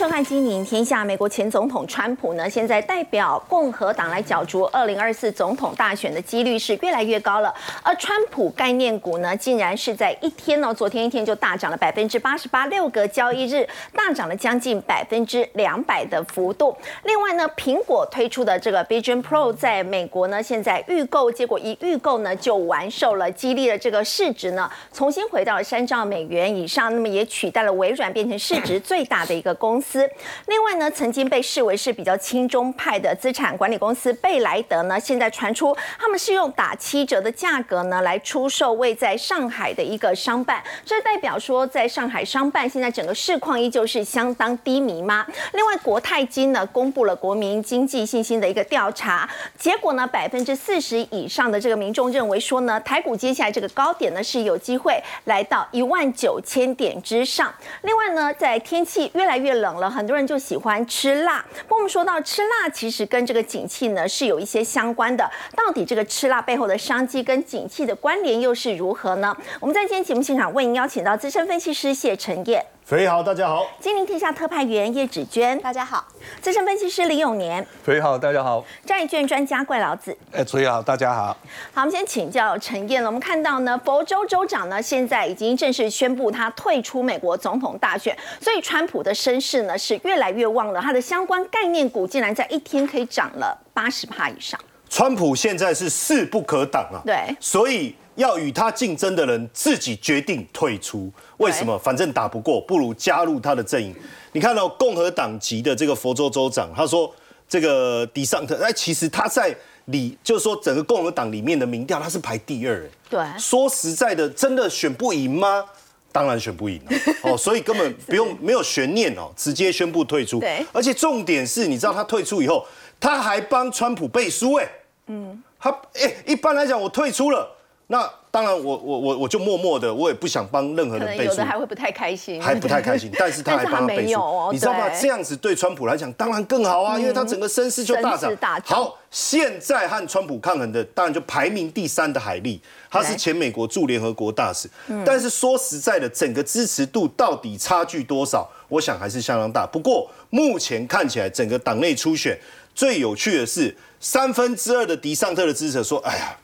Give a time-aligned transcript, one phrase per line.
[0.00, 1.02] 收看《金营天下》。
[1.04, 7.54] 美国前总统川普呢，现在代表共和党来角逐二零二四总统大选的几率是越来越高了。
[7.82, 16.74] 而川普概念股呢，竟然是在一天呢，昨天一天就大涨了百分之八十八，六个交易日大涨了将近百分之两百的幅度。
[17.02, 29.89] 另外呢，苹果推出的这个 Vision Pro 在美国呢，现在预购，结果一预购呢就完售了，激励了这个市值呢重新回到了三兆美元以上，那么也取代了微软，变成市值最大的一个公司。
[29.90, 30.08] 司
[30.46, 45.26] 另外呢，曾经被视为是比较轻中派的资产管理公司贝莱德呢，现在传出他们是用打七折的价格呢来出售位在上海的一个商办，这代表说在上海商办现在整个市况依旧是相当低迷吗？
[45.52, 57.52] 另外，国泰金呢公布了国民经济信心的一个调查结果呢，百分之四十以上的这个民众认为说呢，台股接下来这个高点呢是有机会来到一万九千点之上。
[57.82, 61.44] 另外呢，在天气越来越冷了，很多人就喜欢吃辣。
[61.62, 65.28] 不过我们说到吃辣，其实跟这个景气呢是有一些相关的。
[65.56, 69.36] 到底这个吃辣背后的商机跟景气的关联又是如何呢？
[69.58, 72.64] 我们在今天节目现场为您邀请到资深分析师谢晨业。
[72.90, 73.64] 肥好，大家好。
[73.78, 76.04] 金陵天下特派员叶芷娟，大家好。
[76.42, 78.64] 资深分析师李永年，肥好，大家好。
[78.84, 81.26] 债券专家怪老子，哎，崔好，大家好。
[81.72, 83.08] 好，我们先请教陈燕了。
[83.08, 90.80] 我们看到呢，佛州州长呢现在已经正式宣布他退出美国总统大选，所以川普的声势呢是越来越旺了。
[90.80, 94.58] 他的相关概念股竟然在一天可以涨了八十帕以上。
[94.88, 101.12] 川普现在是势不可挡啊，对，所以要与他竞争的人自己决定退出。
[101.38, 101.78] 为什么？
[101.78, 103.94] 反正打不过，不如加入他的阵营。
[104.32, 107.12] 你看到共和党籍的这个佛州州长，他说
[107.48, 109.54] 这个迪尚特，哎，其实他在
[109.86, 112.88] 里，就是说整个共和党里面的民调，他是排第二。
[113.08, 115.64] 对，说实在的，真的选不赢吗？
[116.12, 116.90] 当然选不赢了。
[117.22, 120.40] 哦，所以根本不用没有悬念哦，直接宣布退出。
[120.40, 122.66] 对，而且重点是，你知道他退出以后，
[122.98, 124.68] 他还帮川普背书，哎。
[125.06, 127.48] 嗯，他哎，一般来讲，我退出了，
[127.92, 134.88] 那当然，我我我我就默默的，我也不想帮任何人背书，有的还会不太开心，还不太开心，但是 他还帮他背书，你知道吗？
[134.90, 138.32] 这样子对川普来讲当然更好啊，因为他整个声势就大涨。
[138.64, 144.70] 好，现在和川普抗衡的，当然就排名第三的海利，他是前美国驻联合国大使，
[145.04, 148.48] 但是说实在的，整个支持度到底差距多少？
[148.68, 149.66] 我想还是相当大。
[149.66, 152.38] 不过目前看起来，整个党内初选
[152.72, 153.76] 最有趣的是。
[154.02, 156.34] 三分之二的迪尚特的支持者说：“哎呀，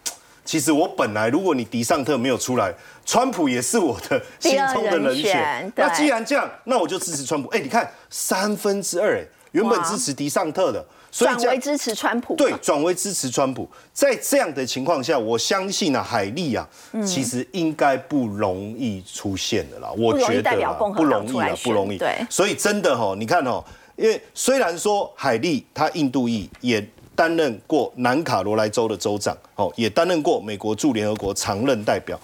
[0.46, 2.72] 其实我本来如果你迪尚特没有出来，
[3.04, 5.72] 川普也是我的 心中的人选。
[5.74, 7.48] 那既然这样，那我就支持川普。
[7.48, 12.36] 哎，你看三分之二，哎，原本支持迪尚特的，转为支持川普。
[12.36, 13.68] 对，转为支持川普。
[13.92, 16.66] 在这样的情况下，我相信啊，海利啊，
[17.04, 19.90] 其实应该不容易出现的啦。
[19.98, 21.98] 我觉得不容易啊，不容易。
[21.98, 23.64] 对，所以真的哈，你看哦，
[23.96, 26.88] 因为虽然说海利他印度裔也。
[27.16, 32.20] 担任过南卡罗来州的州长，哦，也担任过美国驻联合国常任代表。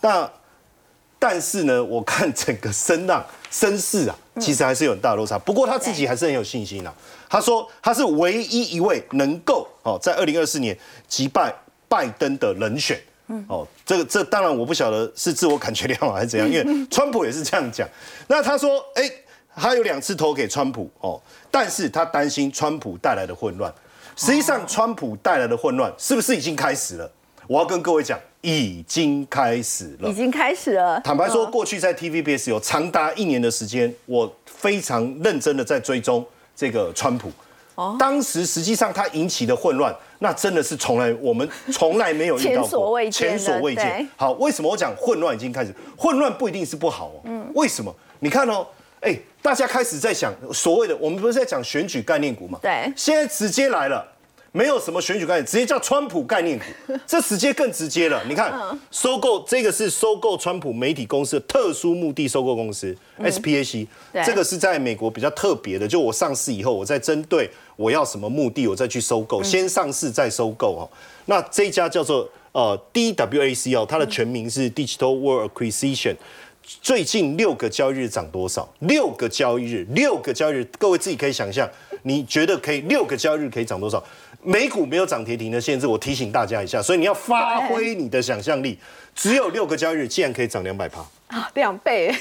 [0.00, 0.30] 那
[1.18, 5.38] 但是呢，我看整个声浪 声势啊，其实还是有很大落差。
[5.38, 6.94] 不过他自己还是很有信心啊。
[7.28, 11.52] 他说他是唯一一位能够哦，在二零二四年击败
[11.88, 12.98] 拜登的人选。
[13.48, 17.88] 哦，这个这当然我不晓得是自我感觉良好还是怎样，因为 川普也是这样讲。
[18.28, 19.10] 那他说，哎，
[19.56, 21.20] 他有两次投给川普哦，
[21.50, 23.72] 但是他担心川普带来的混乱。
[24.16, 27.10] 实际上，川普带来的混乱是不是已经开始了？
[27.46, 30.08] 我要跟各位讲，已经开始了。
[30.08, 30.98] 已经开始了。
[31.02, 36.24] 坦白说，过去在 TVBS 有长达一年的时间，我非常认真的在追踪
[36.56, 37.30] 这个川普。
[37.74, 37.94] 哦。
[37.98, 43.12] 当时实际上他引起的混乱，那真的是从来我们 从来没有遇到过，前所未见。
[43.12, 44.08] 前所未见。
[44.16, 45.74] 好，为什么我讲混乱已经开始？
[45.94, 47.20] 混乱不一定是不好哦。
[47.24, 47.52] 嗯。
[47.54, 47.94] 为什么？
[48.20, 48.66] 你看哦。
[49.00, 52.58] 哎，大家开始在想所谓的，我们不是在讲选举概念股吗？
[52.62, 54.04] 对，现在直接来了，
[54.52, 56.64] 没有什么选举概念，直接叫川普概念股，
[57.06, 58.22] 这直接更直接了。
[58.26, 58.52] 你看，
[58.90, 63.86] 收购这个是收购川普媒体公司的特殊目的收购公司 SPAC，
[64.24, 70.88] 这个是在美国比较特别的，就我上市以后，我再针对我要什么目的，我再去收购，先上市再收购哦。
[71.26, 76.16] 那这一家叫做呃 DWAC 哦，它的全名是 Digital World Acquisition。
[76.66, 78.68] 最近六个交易日涨多少？
[78.80, 81.68] 六个交易日，六个交易日，各位自己可以想象，
[82.02, 84.02] 你觉得可以六个交易日可以涨多少？
[84.42, 88.76] 美股没有涨跌停的限制，我提醒大家一下，所以你要发挥你的想象力。
[89.14, 92.12] 只有六个交易日，竟然可以涨两百趴啊，两倍！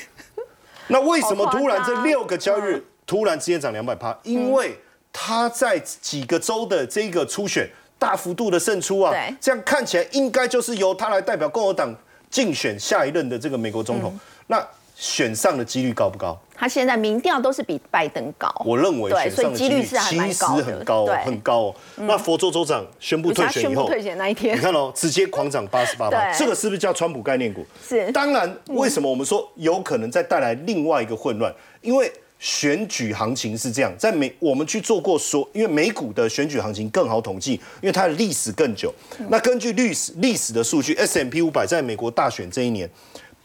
[0.88, 4.16] 那为什么突然这六个交易日突然之间涨两百趴？
[4.22, 4.78] 因为
[5.12, 9.12] 他在几个州的这个初选大幅度的胜出啊，
[9.42, 11.94] 这样看起来应该就是由他来代表共和党
[12.30, 14.16] 竞选下一任的这个美国总统。
[14.48, 14.66] 那
[14.96, 16.38] 选上的几率高不高？
[16.58, 21.76] 他现在民调都是比拜登高，我认为对，选上的所以几率是还其实蛮高的，很高哦，很高哦。
[21.98, 27.66] 那佛州州长宣布退选以后，退选那一天你，看哦，直接狂涨 八十八对这个是不是叫川普概念股？
[27.86, 31.54] 是当然，为什么我们说有可能再带来另外一个混乱？
[31.82, 32.10] 因为
[32.40, 38.94] 选举行情是这样，在美我们去做过说，因为美股的选举行情更好统计，因为它的历史更久。
[39.28, 42.90] 那根据历史历史的数据，S M P 五百在美国大选这一年。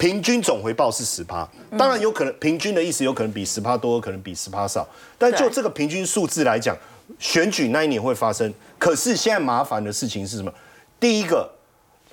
[0.01, 4.89] 平均总回报是十趴，当然有可能平均的意思有可能比十趴多，有可能比十趴少，
[5.19, 6.75] 但就对这个平均数字来讲，
[7.19, 8.51] 选举那一年会发生。
[8.79, 10.51] 可是现在麻烦的事情是什么？
[10.99, 11.47] 第一个，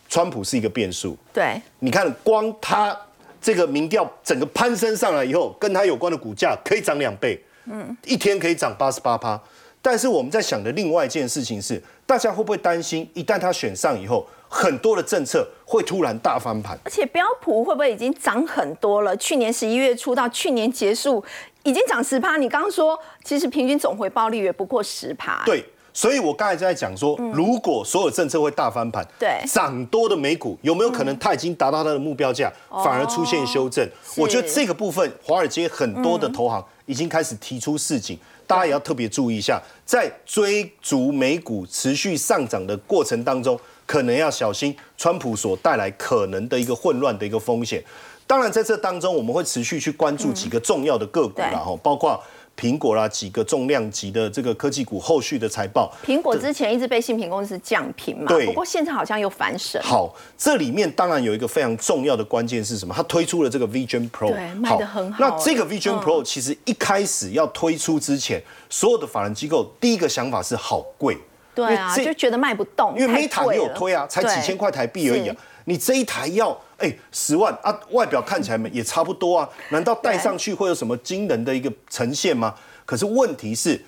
[0.10, 2.94] 川普是一个变数，对，你看，光他
[3.42, 9.42] 这个民调整个攀升上来以后，跟他有关的股价可以涨两倍，嗯，一天可以涨八十八趴。
[9.81, 16.77] 但是我们在想的另外一件事情是，大家会不会担心，一旦他选上以后，很多的政策会突然大翻盘？
[16.83, 19.15] 而且标普会不会已经涨很多了？
[19.17, 21.23] 去年十一月初到去年结束，
[21.63, 22.38] 已经涨十趴。
[22.38, 25.44] 你刚刚说，其实平均总回报率也不过十趴。
[25.45, 25.63] 对，
[25.94, 33.88] 所以我刚才在讲说，如果所有政策会大翻盘，嗯对嗯涨多的美股有没有可能它已经达到它的目标价，反而出现修正？
[34.15, 47.84] 我觉得这个部分，华尔街很多的投行已经开始提出示警，大家也要特别注意一下，在追逐美股持续上涨的过程当中，可能要小心川普所带来可能的一个混乱的一个风险。
[48.28, 52.22] 当然，在这当中，我们会持续去关注几个重要的个股啦，对哈，包括
[52.60, 55.89] 苹果啦，几个重量级的这个科技股后续的财报。
[56.06, 59.81] 苹果之前一直被信评公司降评嘛，对不过现在好像又反审。
[59.81, 62.94] 好，这里面当然有一个非常重要的关键是什么？
[62.94, 71.18] 它推出了这个 Vision Pro，对卖的很好那这个嗯 Vision Pro 其实一开始要推出之前，所有的法人机构第一个想法是好贵，
[71.57, 75.36] 对啊，就觉得卖不动，因为太 Meta 也有推啊，才几千块台币而已啊。
[75.65, 82.54] 你这一台要哎十万啊，外表看起来也差不多啊，难道戴上去会有什么惊人的一个呈现吗？
[82.86, 83.83] 可是问题是，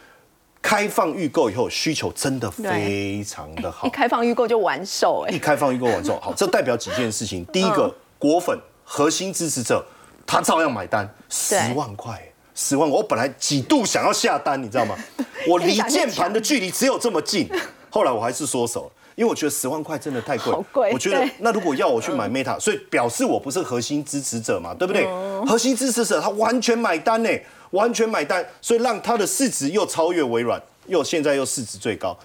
[0.62, 3.88] 开放预购以后需求真的非常的好。
[3.88, 7.46] 一，开放预购就完售哎、一开放预购完之后，好，这代表几件事情。
[7.46, 7.96] 第一个，嗯。
[8.18, 9.86] 果粉核心支持者
[10.28, 12.22] 他照样买单，十万块。
[12.62, 14.94] 十万，我本来几度想要下单，你知道吗？
[15.48, 17.50] 我离键盘的距离只有这么近，
[17.90, 20.54] 后来我还是缩手了，因为我觉得十万块真的太贵。
[20.92, 25.06] 我觉得那如果要我去买 Meta，所以表示我不是核心支持者嘛，对不对？
[25.08, 27.30] 嗯核心支持者他完全买单呢，
[27.72, 32.16] 完全买单，所以让他的市值又超越微软，又现在又市值最高。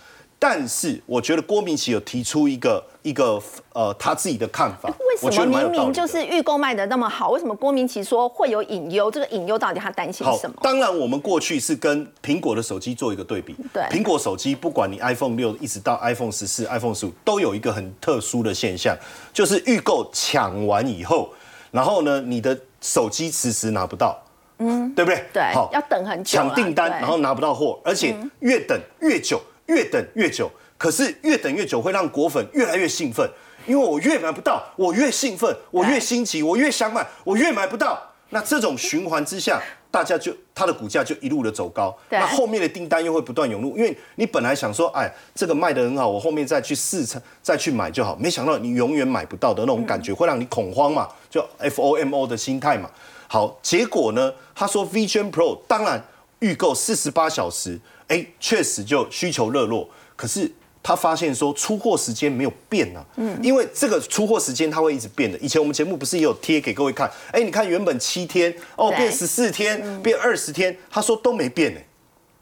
[0.46, 3.42] 但是我觉得郭明奇有提出一个一个
[3.72, 4.92] 呃他自己的看法，
[5.22, 9.10] 为什么明明就是预购卖的那么好，为什么郭明奇说会有隐忧？
[9.10, 10.54] 这个隐忧到底他担心什么，？
[10.60, 13.56] 当然我们过去是跟苹果的手机做一个对比。
[13.72, 18.94] 对苹果手机不管你 iPhone 六一直到 iPhone 十四、iPhone 十五，都有一个很特殊的现象，
[19.32, 21.30] 就是预购抢完以后，
[21.70, 24.22] 然后呢，你的手机迟迟拿不到，
[24.58, 25.24] 嗯，对不对？
[25.32, 30.50] 对好，要等很久啊抢订单，然后拿不到货，而且越等越久，越等越久。
[30.76, 33.26] 可是越等越久，会让果粉越来越兴奋，
[33.66, 38.02] 因为我越买不到，我越兴奋，我越新奇，我越想买，我越买不到。
[38.30, 41.96] 那这种循环之下，大家就它的股价就一路的走高。
[42.10, 52.90] 那后面的订单又会不断涌入，因为你本来想说，哎，这个卖的很好，我后面再去试车再去买就好，没想到你永远买不到的那种感觉，会让你恐慌嘛，就 FOMO 的心态嘛。
[53.28, 56.02] 好，结果呢，他说 Vision Pro 当然
[56.40, 60.50] 预购四十八小时，哎，确实就需求热络，可是。
[60.86, 65.38] 他发现说出货时间没有变啊，嗯，因为这个出货时间它会一直变的。
[65.38, 71.80] 以前我们节目不是也有贴给各位看，哎，你看原本七天哦对变十四天，变二十天，他说都没变呢。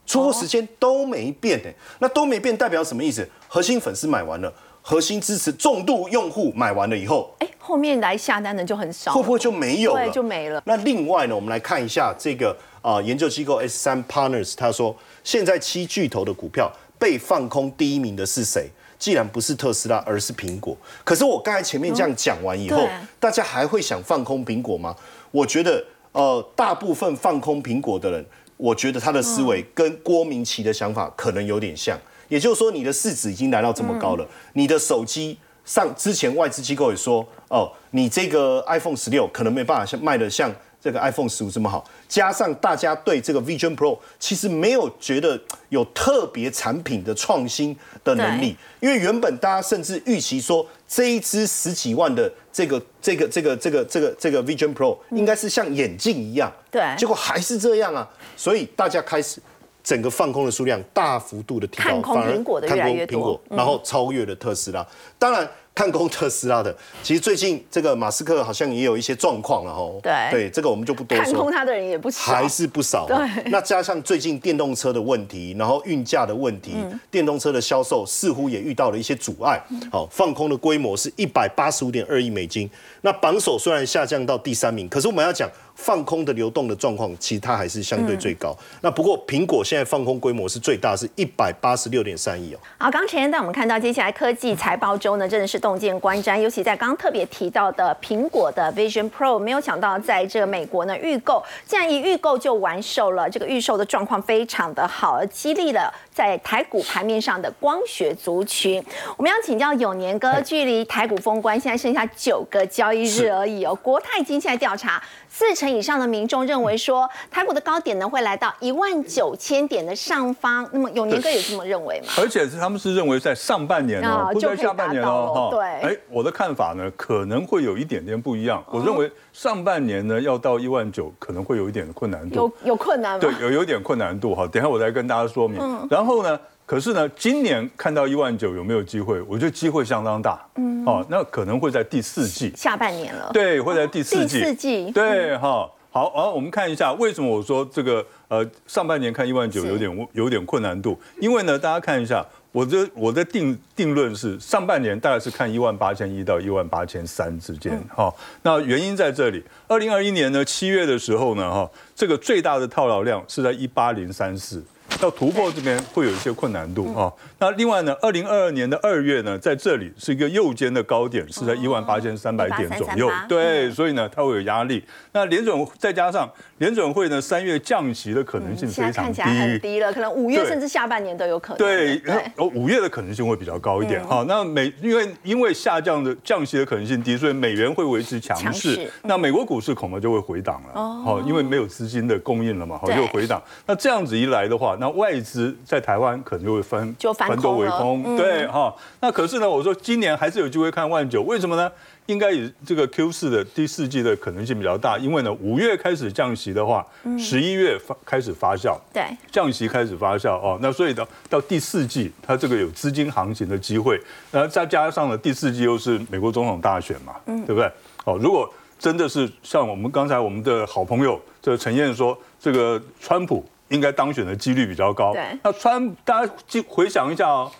[0.04, 3.24] 出货时间都没变呢、那都没变代表什么意思？
[3.46, 4.52] 核心粉丝买完了，
[4.82, 10.04] 核心支持重度用户买完了以后，哎，后面来下单的就很少，会不会就没有了？
[10.04, 18.68] 对就没了那另外呢，我们来看一下这个啊、研究机构 S 三 Partners，他说现在七巨头的股票被放空第一名的是谁？
[18.98, 20.76] 既然不是特斯拉，而是苹果。
[21.04, 24.94] 可是我刚才前面这样讲完以后，对大家还会想放空苹果吗？
[25.30, 28.24] 我觉得，呃，大部分放空苹果的人，
[28.56, 31.98] 我觉得他的思维跟郭明奇的想法可能有点像。
[32.32, 35.36] 也就是说，你的市值已经来到这么高了，你的手机
[35.66, 56.82] 上之前外资机构也说，哦，你这个 iPhone 十六可能没办法像卖的像这个 iPhone 十五这么好，加上大家对这个 Vision Pro 其实没有觉得有特别产品的创新的能力，因为原本大家甚至预期说这一支十几万的这个这个这个这个这个这个 Vision Pro 应该是像眼镜一样，对。
[56.96, 58.08] 结果还是这样啊，
[58.38, 59.38] 所以大家开始。
[59.82, 64.86] 整个放空的数量大幅度的提高，看空反而苹果的看越来越多然后超越了特斯拉。
[65.18, 69.90] 当然，看空特斯拉的，其实最近这个马斯克好像也有一些状况了哈。
[70.02, 71.24] 对对，这个我们就不多说。
[71.24, 73.06] 看空他的人也不少，还是不少。
[73.06, 73.50] 对。
[73.50, 76.74] 那加上最近电动车的问题，然后运价的问题，
[77.10, 79.60] 电动车的销售似乎也遇到了一些阻碍。
[79.90, 82.68] 好，放空的规模是一百八十五点二亿美金。
[83.00, 85.50] 那榜首虽然下降到第三名，可是我们要讲。
[85.82, 88.56] 放空的流动的状况，其实它还是相对最高。
[88.80, 92.58] 那不过苹果现在放空规模是最大，是一百八十六点三亿哦。
[92.78, 96.38] 好，刚前段我们看到接下来科技财报周呢，真的是洞见观瞻。
[96.38, 103.28] 尤其在刚刚特别提到的苹果的 Vision Pro，没有想到在这个美国呢预购，竟然一预购就完售了。
[103.28, 108.80] 这个预售的状况非常的好，而激励了在台股盘面上的光学族群。
[109.16, 113.74] 我们要请教永年哥， 距离台股封关现在剩下九个交易日而已哦。
[113.74, 115.02] 国泰金现在调查。
[115.34, 120.68] 四成以上的民众认为说，台股的高点呢会来到一万九千点的上方。
[120.72, 122.08] 那么永年哥也这么认为吗？
[122.18, 125.48] 而且是他们是认为在上半年哦，不在下半年哦。
[125.50, 125.60] 对。
[125.60, 128.62] 哎，我的看法呢可能会有一点点不一样。
[128.68, 132.36] 我认为上半年呢要到一万九可能会有一点困难度。
[132.36, 133.18] 有有困难吗？
[133.20, 134.46] 对，有有点困难度哈。
[134.46, 135.60] 等下我再跟大家说明。
[135.90, 136.38] 然后呢？
[136.64, 139.20] 可是呢，今年看到一万九有没有机会？
[139.22, 140.40] 我觉得机会相当大。
[140.54, 143.30] 嗯，哦，那可能会在第四季，下半年了。
[143.32, 144.38] 对，会在第四季。
[144.38, 144.90] 第四季。
[144.92, 157.78] 对，哈，好，啊，我们看一下为什么我说这个呃上半年看一万九有点有点困难度，因为呢，大家看一下，我的我的定定论是上半年大概是看一万八千一到一万八千三之间。
[157.94, 158.10] 哈，
[158.42, 164.64] 那原因在这里，二零二一年呢七月的时候呢，哈，这个最大的套牢量是在一八零三四。
[165.02, 167.12] 要突破这边会有一些困难度啊。
[167.38, 173.10] 那另外呢，二零二二年的二月呢，在这里是一个右肩的高点，是在一万八千三百点左右。
[173.28, 174.82] 对，所以呢，它会有压力。
[175.12, 181.58] 那联准再加上联准会呢，三月降息的可能性非常低，很低了，可能五月甚至下半年都有可能。
[181.58, 182.00] 对，
[182.36, 184.24] 哦，五月的可能性会比较高一点哈。
[184.28, 188.88] 那美因为因为下降的降息的可能性低，所以美元会维持强势。
[189.02, 193.42] 那美国股市恐怕就会回档了哦，因为没有资金的供应了嘛，好就回档。
[193.66, 198.74] 那这样子一来的话，那外资在台湾可能就会分就分多为空，对哈。
[199.00, 201.70] 那可是呢，我说今年还是有机会看万九，为什么呢？
[202.06, 206.84] 应该以这个 Q 四的第四季的可能性比较大，因为呢，五月开始降息的话，
[207.16, 210.58] 十一月发开始发酵，对，降息开始发酵哦。
[210.60, 214.00] 那所以到到第四季，它这个有资金行情的机会，
[214.32, 217.70] 然后再加上呢第四季又是美国总统大选嘛，对不对？
[218.04, 223.44] 哦，如果真的是像我们刚才我们的好朋友这个陈燕说，这个川普。
[223.72, 225.12] 应该当选的几率比较高。
[225.12, 226.32] 对，那川大家
[226.68, 227.50] 回想一下哦，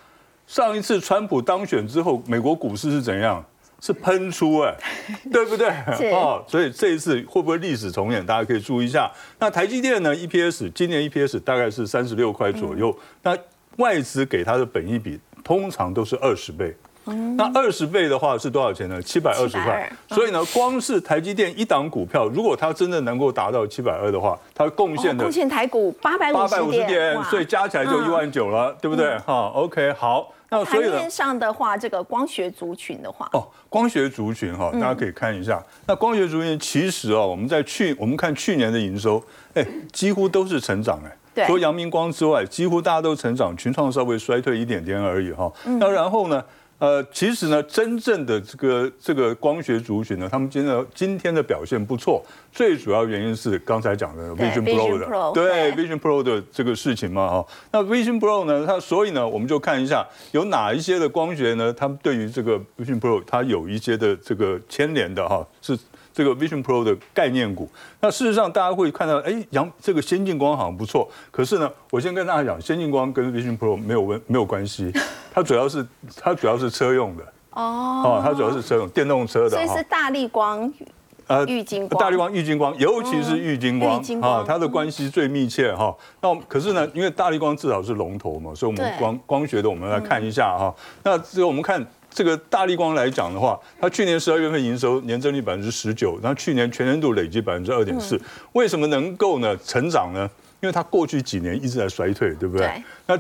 [0.47, 3.45] 上一次川普当选之后，美国股市是怎样？
[3.81, 4.73] 是喷出哎，
[5.33, 5.69] 对不对？
[6.12, 8.25] 哦，所以这一次会不会历史重演？
[8.25, 9.11] 大家可以注意一下。
[9.40, 12.97] 那台积电呢？EPS 今年 EPS 大概是三十六块左右。
[13.25, 13.37] 那
[13.78, 16.76] 外资给它的本益比通常都是二十倍。
[17.37, 19.02] 那二十倍的话是多少钱呢？
[19.02, 19.90] 七百二十块。
[20.09, 29.18] 所以呢，光是台积电一档股票，如果它真的能够达到七百二的话，它贡献的贡献台股八百八百五十点，所以加起来就一万九了，对不对？
[29.18, 30.32] 哈，OK，好。
[30.50, 35.62] 那所以面上的话，这个光学族群的话，哦，光学族群哈，大家可以看一下。
[35.87, 39.23] 那光学族群其实哦，我们在去我们看去年的营收，
[39.54, 41.00] 哎，几乎都是成长
[41.35, 45.50] 哎，除了阳明光之外，几乎大家都成长，群创稍微衰退一点点而已哈。
[45.64, 46.44] 那然后呢？
[46.83, 52.21] 呃，其实呢，真正的这个这个光学族群呢，他们今天今天的表现不错，
[52.51, 57.47] 最主要原因是刚才讲的 Vision Pro 的，对 Vision Pro 的这个事情嘛，哈。
[57.71, 65.79] 那 Vision Pro 呢，它所以呢，我们就看一下有哪一些的光学呢，他们对于这个 Vision Pro 它有一些的这个牵连的哈，是。
[66.15, 67.67] 这个 Vision Pro 的概念股，
[68.03, 74.93] 那事实上大家会看到，哎，杨这个先进光好像不错，可是呢，我先跟大家讲，先进光跟 Vision Pro 没有问没有关系，
[75.33, 75.87] 它主要是
[76.21, 80.73] 它主要是车用的哦，哦，它主要是车用电动车的，所以是大力光，
[81.27, 85.95] 呃，玉金光，大力光玉金光，尤其是玉金光啊，它的关系最密切哈。
[86.21, 90.75] 那可是呢，因为大力光至少是龙头嘛，所以我们光光学的我们来看一下哈。
[91.03, 91.85] 那这个我们看。
[92.15, 98.21] 这个大力光来讲的话，它去年十二月份营收年增率百分之十九，然后去年全年度累计百分之二点四，
[98.53, 100.29] 为什么能够呢成长呢？
[100.62, 102.83] 因为它过去几年一直在衰退，对不对？
[103.07, 103.19] 那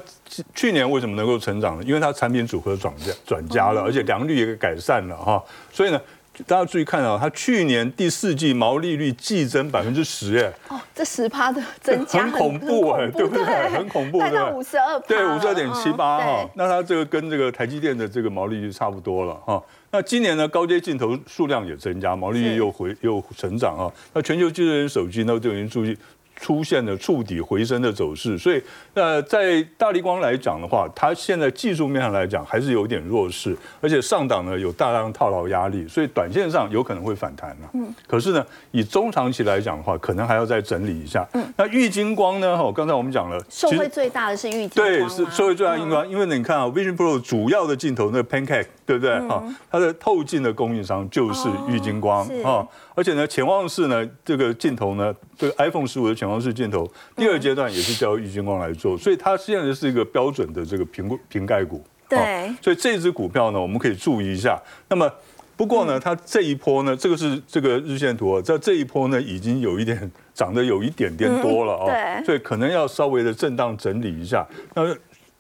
[0.54, 1.84] 去年为什么能够成长呢？
[1.84, 6.00] 因为它产品组合转加转加了，而且良率也改善了哈，所以呢。
[6.46, 13.44] 大家注意看啊，它去年第四季毛利率季增百分之十，哎，哦，这十趴的 增加很恐怖哎，对不对？
[13.68, 16.50] 很恐怖，对，五十二，对，五十二点七八哈。
[16.54, 19.62] 那它这个跟这个台积电的这个毛利率差不多了哈。
[19.90, 23.92] 那今年呢，高阶镜头数量也增加，毛利率又回又成长啊。
[24.14, 25.94] 那全球智能手机呢，就已经注意。
[26.42, 28.60] 出现了触底回升的走势，所以
[28.94, 37.70] 呃，在大力光来讲的话，它现在技术面上来讲还是有点弱势，而且上档呢有大量套牢压力，所以短线上有可能会反弹了。
[37.74, 41.24] 嗯，可是呢，以中长期来讲的话，可能还要再整理一下。
[41.34, 42.58] 嗯，那玉金光呢？
[42.58, 48.66] 哈，刚才我们讲了，受惠最大的是玉金光，对，是受惠最大的金光，因为你看啊，Vision Pro 主要的镜头那 Pancake。
[48.98, 49.28] 对不对？
[49.28, 61.82] 哈，它的透镜的供应商就是玉金光啊，而且呢，潜望式呢这个镜头呢，这个 iPhone 十五的潜望式镜头，第二阶段也是叫玉金光来做，所以它现在是一个标准的这个瓶瓶盖股。
[62.08, 64.60] 对，所以这只股票呢，我们可以注意一下。
[64.90, 65.10] 那么
[65.56, 74.46] 不过呢，它这一波呢，这个是这个日线图，在这一波呢，已经有一点 涨得有一点点多了啊，所以可能要稍微的震荡整理一下。
[74.74, 74.94] 那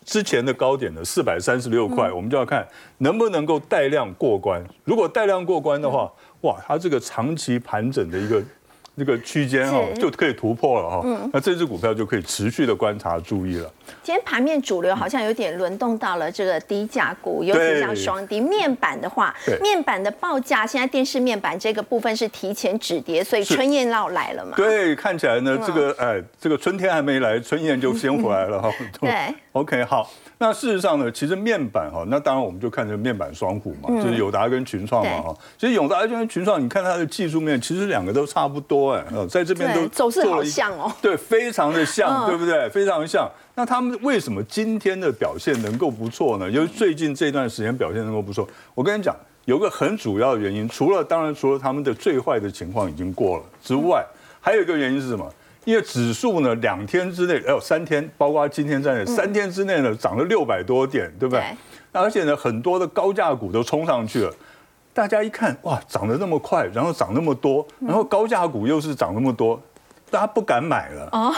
[0.04, 2.66] 之前的高点的四百三十六块，我们就要看
[2.98, 4.62] 能不能够带量过关。
[4.84, 6.10] 如果带量过关的话，
[6.42, 8.42] 哇，它这个长期盘整的一个。
[8.94, 13.72] 那个区间哦就可以突破了哈，那这只股票就可以持续的观察注意了。
[14.02, 24.52] 今天盘面主流好像有点轮动到了这个低价股，尤其像双低面板的话，面板的报价现在电视面板这个部分是提前止跌，所以春燕要来了嘛？
[24.58, 28.70] 对，看起来呢，这个哎，这个春天还没来，春燕就先回来了哈。
[29.00, 30.10] 对，OK，好。
[30.38, 35.36] 那事实上呢，其实面板哈，那当然我们就看这个面板双虎嘛，就是友达跟群创嘛哈。
[35.56, 42.68] 其实友达跟群创，你看它的技术面，其实两个都差不多哎，在这边都走势好像哦，对，非常的像，对不对？
[42.70, 43.30] 非常像。
[43.54, 46.50] 那他们为什么今天的表现能够不错呢？
[46.50, 48.48] 因为最近这段时间表现能够不错。
[48.74, 54.04] 我跟你讲，有个很主要的原因，除了当然除了他们的最坏的情况已经过了之外，
[54.40, 55.32] 还有一个原因是什么？
[55.64, 61.44] 因为指数呢，两天之内，哎呦，三天，包括今天在内，三天之内呢，涨了六百多点，对不对？
[61.92, 64.34] 那而且呢，很多的高价股都冲上去了。
[64.92, 69.60] 大家一看，哇，涨得那么快，然后涨那么多，然后高价股又是涨那么多，
[70.10, 71.08] 大家不敢买了。
[71.12, 71.34] 啊，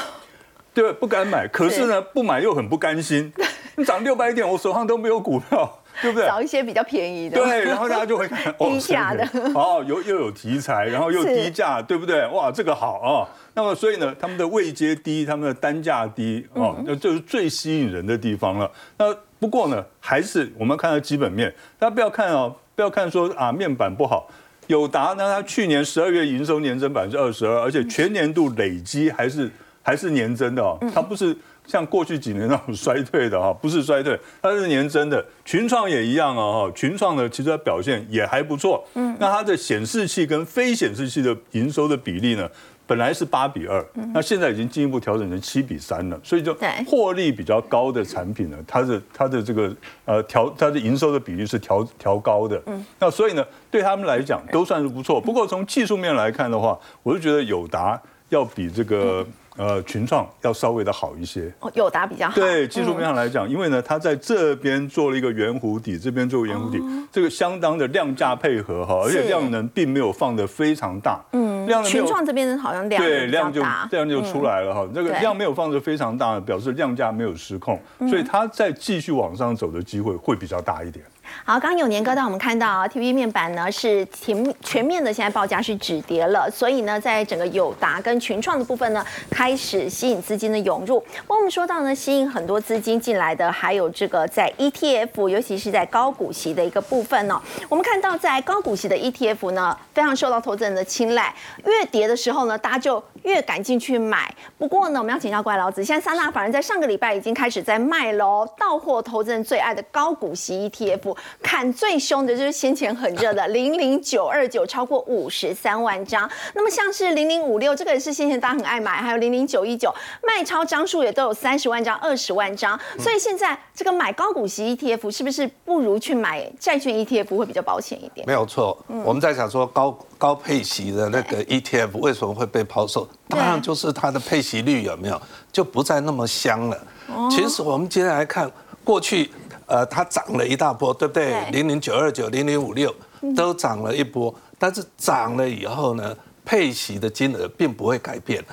[0.72, 1.46] 对，不敢买。
[1.46, 3.32] 可是呢，不买又很不甘心。
[3.76, 5.80] 你涨六百点，我手上都没有股票。
[6.02, 6.26] 对不对？
[6.26, 7.36] 找一些比较便宜的。
[7.36, 9.24] 对，然后大家就会看 低价的。
[9.54, 12.26] 哦，有又有题材，然后又低价，对不对？
[12.28, 13.28] 哇，这个好啊。
[13.54, 18.70] 那么所以呢，他们的位阶低，他们的单价低，哦，那就是最吸引人的地方了。
[18.98, 24.28] 那不过呢，还是我们看到基本面，大家不要看哦，不要看说啊面板不好。
[24.66, 29.50] 友达呢，它去年十二月营收年增百分之二十二，而且全年度累积还是
[29.82, 31.36] 还是年增的哦，它不是。
[31.66, 35.24] 像过去几年那种衰退的哈，不是衰退，它是年增的。
[35.44, 38.86] 群创也一样啊哈，群创呢其实它表现也还不错。
[38.94, 42.48] 嗯，那它的显示器跟非显示器的营收的比例呢，
[42.86, 46.20] 本来是八比二，那现在已经进一步调整成七比三了。
[46.22, 46.54] 所以就
[46.86, 49.74] 获利比较高的产品呢，它的它的这个
[50.04, 52.60] 呃调它的营收的比例是调调高的。
[52.66, 55.20] 嗯，那所以呢，对他们来讲都算是不错。
[55.20, 59.26] 不过从技术面来看的话，我就觉得友达要比这个。
[59.56, 62.34] 呃，群创要稍微的好一些，哦，友达比较好。
[62.34, 71.22] 对，技术面上来讲，因为呢，它在这边做了一个圆弧底，这边做圆弧底，这个相当的量价配合哈，而且量能并没有放的非常大。
[71.32, 81.04] 嗯，量群创这边好像量对量就量就出来了哈，这个量没有放的非常大，表示量价没有失控，所以它再继续往上走的机会会比较大一点。
[81.42, 91.04] 好，刚刚有年哥带我们看到啊 TV 面板呢是全全面的，现在报价是止跌了，所以呢，在整个友达跟群创的部分呢，开始吸引资金的涌入。
[91.28, 97.40] 那我们说到呢，吸引很多资金进来的，还有这个在 ETF，尤其是在高股息的一个部分呢。
[97.68, 101.34] 我们看到在高股息的 ETF 呢，非常受到投资人的青睐，
[101.66, 104.34] 越跌的时候呢，大家就越敢进去买。
[104.56, 111.14] 不过呢，我们要请教怪老子，现在三大法人在上个礼拜已经开始在卖喽，到货投资人最爱的高股息 ETF。
[111.42, 116.28] 砍最凶的就是先前很热的零零九二九，超过五十三万张。
[116.54, 122.78] 那么像是零零五六，这个也是先前大家很爱买，还有零零九一九，卖超张数也都有三十万张、二十万张。
[122.98, 128.26] 所以现在这个买高股息 ETF 是不是不如去买债券 ETF 会比较保险一点？
[128.26, 133.08] 没有错，我们在想说高高配息的那个 ETF 为什么会被抛售？
[133.28, 135.20] 当然就是它的配息率有没有
[135.52, 136.86] 就不再那么香了。
[137.30, 138.50] 其实我们接下来看
[138.82, 139.30] 过去。
[139.66, 141.34] 呃，它涨了一大波，对不对？
[141.50, 142.94] 零零九二九、零零五六
[143.36, 148.44] 都涨了一波，但是涨了以后呢，配息的金额并不会改变。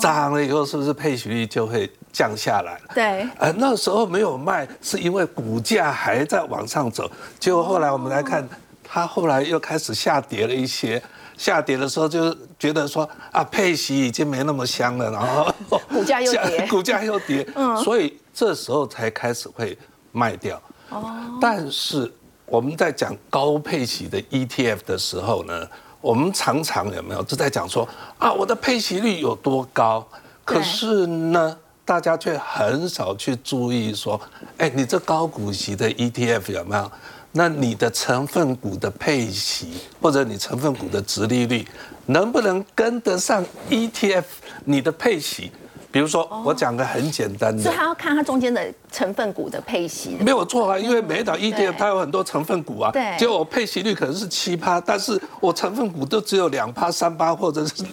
[0.00, 2.94] 涨了以后，是不是配息率就会降下来了？
[2.94, 3.28] 对。
[3.38, 7.10] 呃，那时候没有卖，是因为股价还在往上走。
[7.38, 8.48] 结果后来我们来看，
[8.82, 11.02] 它后来又开始下跌了一些。
[11.36, 15.52] 下跌的时候，就觉得说啊，配息已经没那么香了，然后
[15.90, 17.46] 股价又跌， 股价又跌。
[17.56, 17.76] 嗯。
[17.78, 19.76] 所以这时候才开始会。
[20.14, 22.10] 卖掉，哦，但是
[22.46, 25.68] 我们在讲高配息的 ETF 的时候呢，
[26.00, 30.06] 我们常常有没有就在讲说啊，我的配息率有多高？
[30.44, 34.20] 可是呢，大家却很少去注意说，
[34.58, 36.92] 哎，你这高股息的 ETF 有没有？
[37.32, 41.66] 那你的成分股的配息，或者你成分股的值利率，
[42.06, 44.22] 能不能跟得上 ETF
[44.64, 45.50] 你的配息？
[45.94, 50.16] 比如说，我讲个很简单的，所以他要看它中间的成分股的配息。
[50.18, 57.84] 没有错啊，因为每一档 ETF 它有很多成分股啊，对，结果我配息率可能是七趴，但是我成分股都只有两趴、三趴或者是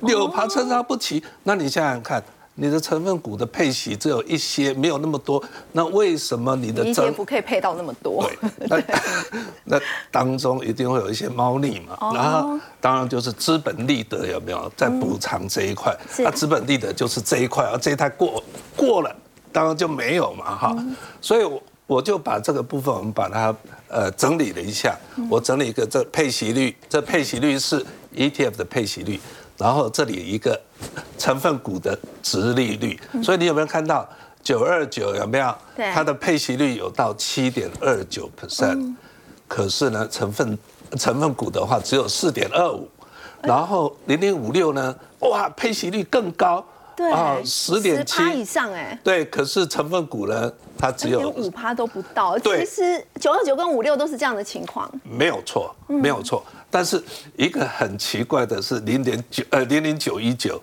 [0.00, 1.22] 六趴，参差不齐。
[1.42, 2.22] 那你想想看。
[2.62, 5.42] 你的成分股的配息只有一些，没有那么多，
[5.72, 8.30] 那为什么你的 ETF 可以配到那么多？
[8.68, 8.82] 对，那
[9.64, 11.96] 那当中一定会有一些猫腻嘛。
[12.12, 15.96] 然后当然就是资本利得有没有在补偿这一块？
[16.18, 18.44] 那资本利得就是这一块，而这一块过
[18.76, 19.16] 过了，
[19.50, 20.76] 当然就没有嘛哈。
[21.22, 23.56] 所以我我就把这个部分我们把它
[23.88, 24.94] 呃整理了一下，
[25.30, 27.82] 我整理一个这配息率，这配息率是
[28.14, 29.18] ETF 的配息率。
[29.60, 30.58] 然后这里一个
[31.18, 34.08] 成分股的值利率，所以你有没有看到
[34.42, 35.54] 九二九有没有？
[35.92, 38.94] 它的配息率有到七点二九 percent，
[39.46, 40.58] 可是呢，成分
[40.98, 42.88] 成分股的话只有四点二五，
[43.42, 46.64] 然后零零五六呢，哇，配息率更高，
[46.96, 52.38] 对啊，十点七以上哎，对，可是成分股呢，它只有五趴都不到。
[52.38, 56.42] 其实九二九跟五六都是这样的情况，没有错，没有错。
[56.70, 57.02] 但是
[57.36, 60.62] 一个很奇怪的是零点九呃零零九一九，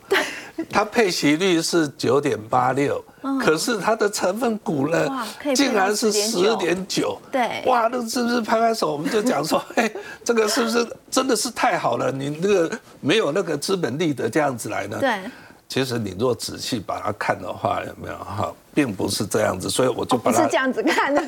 [0.69, 3.03] 它配息率是九点八六，
[3.43, 8.93] 可是它的成分股呢，竟然是十点九，对，哇，那是不是拍拍手？
[8.93, 9.91] 我们就讲说， 哎，
[10.23, 12.11] 这个是不是真的是太好了？
[12.11, 14.97] 你那个没有那个资本利得这样子来呢？
[14.99, 15.19] 对。
[15.67, 18.17] 其实你若仔细把它看的话，有没有？
[18.17, 21.13] 哈，并不是这样子，所以我就把它是这样子看。
[21.15, 21.21] 的，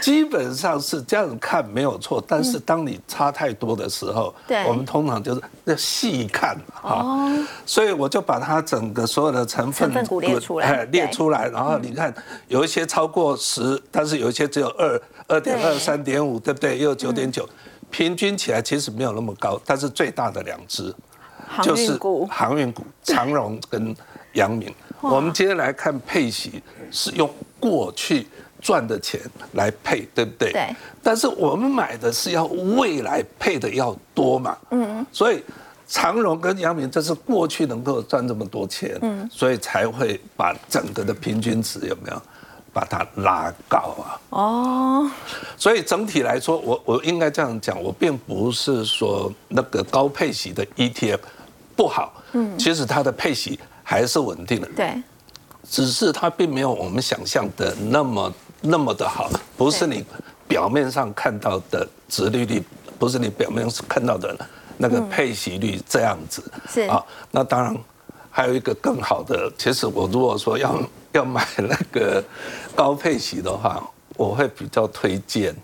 [0.00, 7.28] 基本上是这样看没有错，但是当你差太多的时候，对，我们通常就是要细看哈，
[7.66, 12.14] 所以我就把它整个所有的成分成分股列出来，列出来，然后你看
[12.48, 16.54] 有一些超过十，但是有一些只有二二点二三点五，对。
[16.54, 16.78] 不对？
[16.78, 17.48] 又九点九，
[17.90, 20.94] 平均起来其实没有那么高，但是最大的两只。
[21.62, 23.94] 就是航运股，长荣跟
[24.34, 24.72] 阳明。
[25.00, 28.26] 我们接下来看配息，是用过去
[28.60, 29.18] 赚的钱
[29.52, 30.52] 来配，对不对？
[30.52, 30.76] 对。
[31.02, 34.56] 但是我们买的是要未来配的要多嘛？
[34.72, 35.04] 嗯。
[35.10, 35.42] 所以
[35.86, 42.22] 长荣跟阳明，这是过去能够赚这么多钱，嗯，所以才会把整个的平均值有没有
[42.74, 44.20] 把它拉高啊？
[44.28, 45.10] 哦。
[45.56, 51.20] 所以整体来说，我我应该这样讲，我并不是说那个高配息的 ETF。
[51.80, 55.02] 不好，嗯，其实它的配息还是稳定的，对，
[55.66, 60.04] 只是它并没有我们想象的那么那么的好，不是你
[60.46, 62.62] 表面上看到的殖利率，
[62.98, 64.36] 不是你表面上看到的
[64.76, 66.82] 那个配息率这样子，是。
[66.82, 67.74] 啊，那当然
[68.30, 70.78] 还有一个更好的，其实我如果说要
[71.12, 72.22] 要买那个
[72.76, 73.82] 高配息的话，
[74.18, 75.56] 我会比较推荐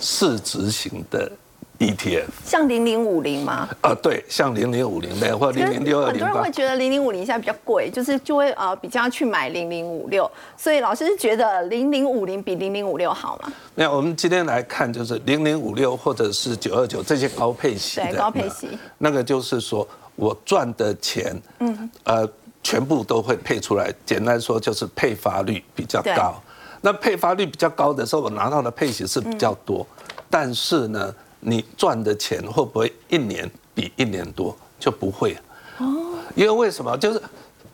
[0.00, 1.30] 市值型的。
[1.78, 3.68] ETF 像零零五零吗？
[3.82, 10.28] 啊，对，像零零五零的或零零六二零很多人会觉得零零五零现在比较贵，就是就会呃比较去买零零五六。
[10.56, 13.52] 所以老师是觉得零零五零比零零五六好吗？
[13.76, 19.86] 那我们今天来看，就是零零五六或者是九二九这些高配型的，高配型，那个就是说
[20.16, 22.28] 我赚的钱，嗯，呃，
[22.60, 23.94] 全部都会配出来。
[24.04, 26.42] 简单说就是配发率比较高。
[26.80, 29.86] 那配发率比较高的时候，我拿到的配息是比较多，
[30.28, 31.14] 但是呢。
[31.40, 34.56] 你赚的钱会不会一年比一年多？
[34.78, 35.36] 就不会
[35.78, 36.96] 哦，因为为什么？
[36.96, 37.22] 就是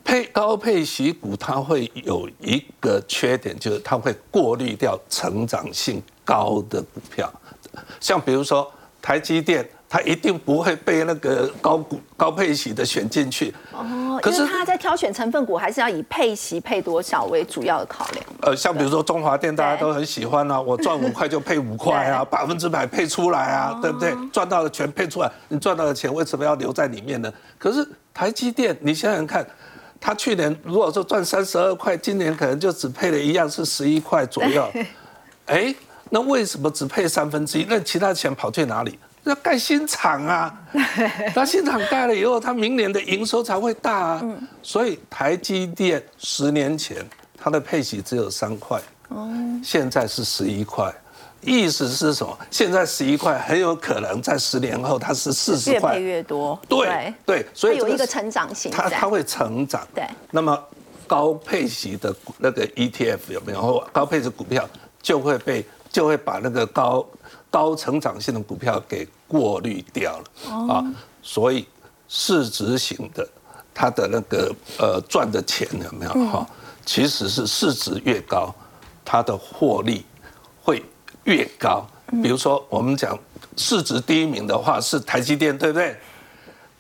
[0.05, 7.33] 配高配息股，它会有一个缺点，就是它会过滤掉成长性高的股票，
[8.01, 9.69] 像比如说台积电。
[9.95, 14.19] 他一定不会被那个高股高配息的选进去哦。
[14.21, 18.27] 可是他在挑选成分股，还是要以配息配多少为主要的考量。
[18.43, 24.13] 呃，像比如说中华电，大家都很喜欢啊，我赚 五块就配五块啊，百分之百配出来啊，对不对？
[24.33, 27.33] 赚到的全配出来，你赚到的钱为什么要留在里面呢？
[27.57, 29.47] 可是台积电，你想想看，
[30.01, 34.69] 他去年如果说赚三十二块，今年可能就只配了一样是十一块左右。
[35.47, 35.73] 哎，
[36.11, 37.67] 那为什么只配三分之一？
[37.69, 38.99] 那其他钱跑去哪里？
[39.25, 40.55] 要盖新厂啊，
[41.35, 44.23] 那新厂盖了以后，它明年的营收才会大啊。
[44.63, 47.05] 所以台积电十年前
[47.37, 48.81] 它的配息只有三块，
[49.63, 50.93] 现在是十一块，
[51.41, 52.39] 意思是什么？
[52.51, 56.61] 现在十一块很有可能在十年后它是四十块，越配越多。
[56.69, 59.87] 对对，所以有一个成长性，它它会成长。
[59.95, 60.63] 对，那么
[61.07, 63.83] 高配息的那个 ETF 有没有？
[63.91, 64.69] 高配息股票
[65.01, 67.07] 就会被就会把那个高。
[67.55, 70.85] 高成长性的股票给过滤掉了啊，
[71.23, 71.65] 所以
[72.09, 73.25] 市值型的
[73.73, 76.45] 它的那个呃赚的钱有没有哈？
[76.85, 78.53] 其实是市值越高，
[79.05, 80.05] 它的获利
[80.65, 80.83] 会
[81.23, 81.87] 越高。
[82.21, 83.17] 比如说我们讲
[83.57, 85.97] 市值第一名的话是台积电，对不对？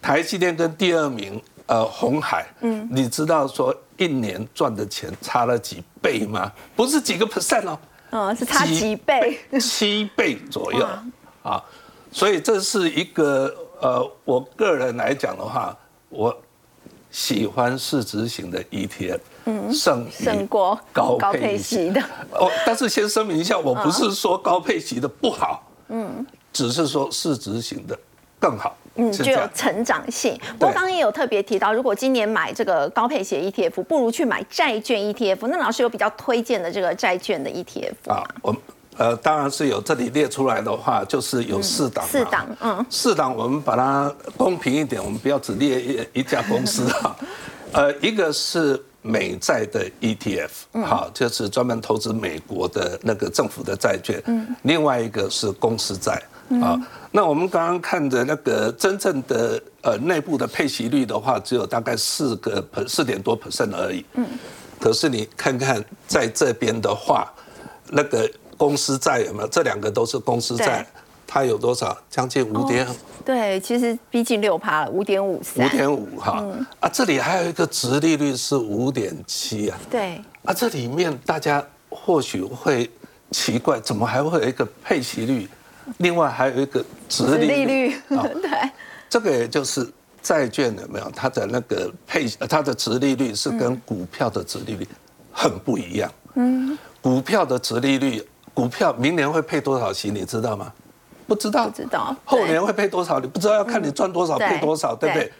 [0.02, 6.50] 台积电跟第二名呃红海，嗯，你知道说一年赚的钱差了几倍吗？
[6.74, 7.78] 不是几个 percent 哦，
[8.14, 10.86] 嗯，是差几倍，七倍左右
[11.42, 11.60] 啊。
[12.12, 15.76] 所以这是一个呃，我个人来讲的话，
[16.08, 16.34] 我。
[17.10, 22.00] 喜欢市值型的 ETF，嗯，胜胜过高配息的。
[22.32, 27.96] 哦，但是先声明一下，我不是说高配息的不好，嗯，只是说市值型的
[28.44, 30.38] 更好，嗯，具有成长性。
[30.58, 35.46] 不过刚刚也有特别提到，如果今年买这个高配鞋 ETF，不如去买债券 ETF。
[35.46, 38.22] 那老师有比较推荐的这个债券的 ETF 啊？
[38.42, 38.54] 我。
[38.96, 42.04] 呃，当然是有这里列出来的话，就是有四档。
[42.06, 42.86] 四档，嗯。
[42.88, 47.16] 四档，我们把它公平一点，我们不要只列一一家公司哈。
[47.72, 54.22] 呃，一个是美债的 ETF，好，就是专门投资美国的那个政府的债券。
[54.26, 54.54] 嗯。
[54.62, 56.22] 另外一个是公司债，
[56.62, 56.80] 啊，
[57.10, 64.04] 那我们刚刚看的那个真正的呃内部的配息率的话，只有大概四个四点多 percent 而已。
[64.14, 64.26] 嗯。
[64.80, 67.32] 可是你看看在这边的话，
[67.90, 68.30] 那个。
[68.56, 69.48] 公司债有没有？
[69.48, 70.86] 这两个都是公司债，
[71.26, 71.94] 它有多少？
[72.08, 72.86] 将近五点。
[73.24, 75.66] 对，其实逼近六趴了，五点五三。
[75.66, 76.40] 五点五哈
[76.78, 79.76] 啊，这里还有一个值利率是五点七啊。
[79.90, 82.88] 对啊，这里面大家或许会
[83.32, 85.48] 奇怪，怎么还会有一个配息率？
[85.98, 87.96] 另外还有一个值利率。
[88.08, 88.70] 对，
[89.08, 89.88] 这个也就是
[90.22, 91.10] 债券有没有？
[91.14, 94.86] 它的那个配，它的值利率是跟股票的值利率
[95.32, 96.10] 很不一样。
[96.34, 98.26] 嗯，股票的值利率。
[98.52, 100.72] 股票明年会配多少息，你知道吗？
[101.26, 101.68] 不知道。
[101.70, 102.14] 知道。
[102.24, 103.18] 后年会配多少？
[103.18, 105.32] 你不知道，要看你赚多少配多少，对不对？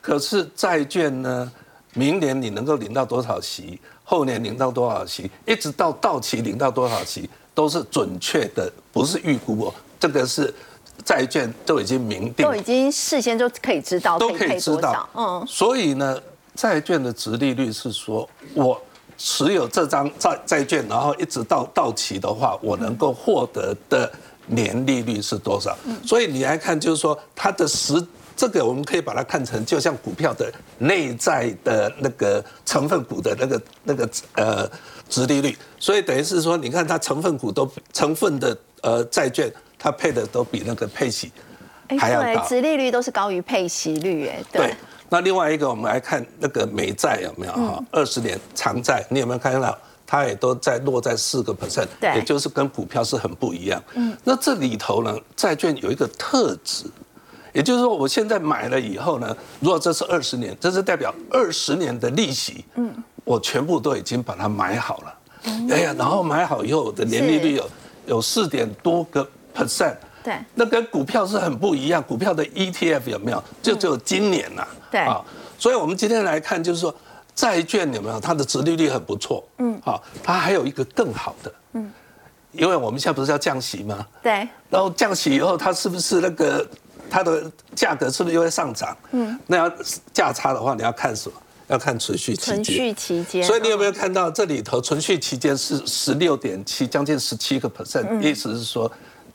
[0.00, 1.50] 可是债券呢？
[1.94, 3.80] 明年你能够领到多少息？
[4.04, 5.28] 后年领到多少息？
[5.44, 9.74] 一直到到期领到多少息，都是准确的，不是预估哦。
[10.00, 10.52] 这个是
[11.04, 15.08] 债券都已经明定，都已经事先就可以知道，都可以知道。
[15.14, 15.44] 嗯。
[15.46, 16.20] 所以呢，
[16.56, 18.80] 债券的值利率是说我。
[19.22, 24.10] 持有这张债债券，然后一直到到期的话，我能够获得的
[24.46, 25.76] 年利率是多少？
[26.02, 28.02] 所以你来看，就是说它的实
[28.34, 34.66] 这个我们可以把它看成就像股票的内在的那个成分股的那个那个呃
[35.10, 35.54] 值利率。
[35.78, 41.32] 所以等于是说，你看它成分股都成分的呃债券，它配的都比那个配息
[41.98, 44.76] 还要高，殖利率都是高于配息率，哎，对。
[45.08, 47.82] 那另外一个，我们来看那个美债有没有哈？
[47.90, 49.76] 二十年长债，你有没有看到？
[50.06, 53.80] 它也都在落在四个 percent，也就是跟股票是很不一样。
[53.94, 56.84] 嗯，那这里头呢，债券有一个特质，
[57.52, 65.14] 也就是说，我现在买了以后呢，如果这是二十年，这是代表二十年的利息，嗯，我全部都已经把它买好了。
[65.70, 67.70] 哎呀，然后买好以后，我的年利率有
[68.06, 69.28] 有四点多个
[69.64, 69.96] percent。
[70.22, 72.02] 对，那跟股票是很不一样。
[72.02, 73.42] 股票的 ETF 有没有？
[73.62, 74.66] 就只有今年呐。
[74.90, 75.24] 对啊，
[75.58, 76.94] 所以我们今天来看，就是说
[77.34, 79.42] 债券有没有它的殖利率很不错。
[79.58, 81.52] 嗯，好，它还有一个更好的。
[81.72, 81.90] 嗯，
[82.52, 84.06] 因为我们现在不是要降息吗？
[84.22, 84.46] 对。
[84.68, 86.68] 然后降息以后，它是不是那个
[87.08, 88.94] 它的价格是不是又会上涨？
[89.12, 89.72] 嗯，那要
[90.12, 91.36] 价差的话，你要看什么？
[91.68, 92.64] 要看存续期间。
[92.64, 93.42] 存续期间。
[93.42, 98.20] 所以你有没有看到这里头存续期间是十六点七，将近十七个 percent？
[98.20, 98.90] 意思是说，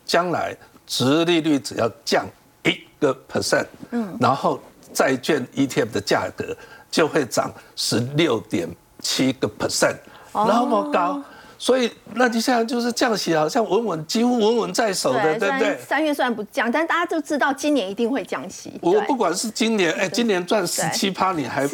[0.05, 0.55] 将来。
[0.87, 2.23] 值利率只要降
[2.63, 4.61] 一个 percent，嗯，然后
[4.93, 6.55] 债券 ETF 的价格
[6.91, 9.95] 就会涨十六点七个 percent，
[10.31, 11.19] 那么高，
[11.57, 15.75] 所以那你现在就是降息，好像稳稳几乎稳稳在手的，对不对？
[15.79, 18.71] 三月虽然不降，但大家都知道今年一定会降息。
[18.83, 21.67] 我不管是今年，哎，今年赚十七趴，你还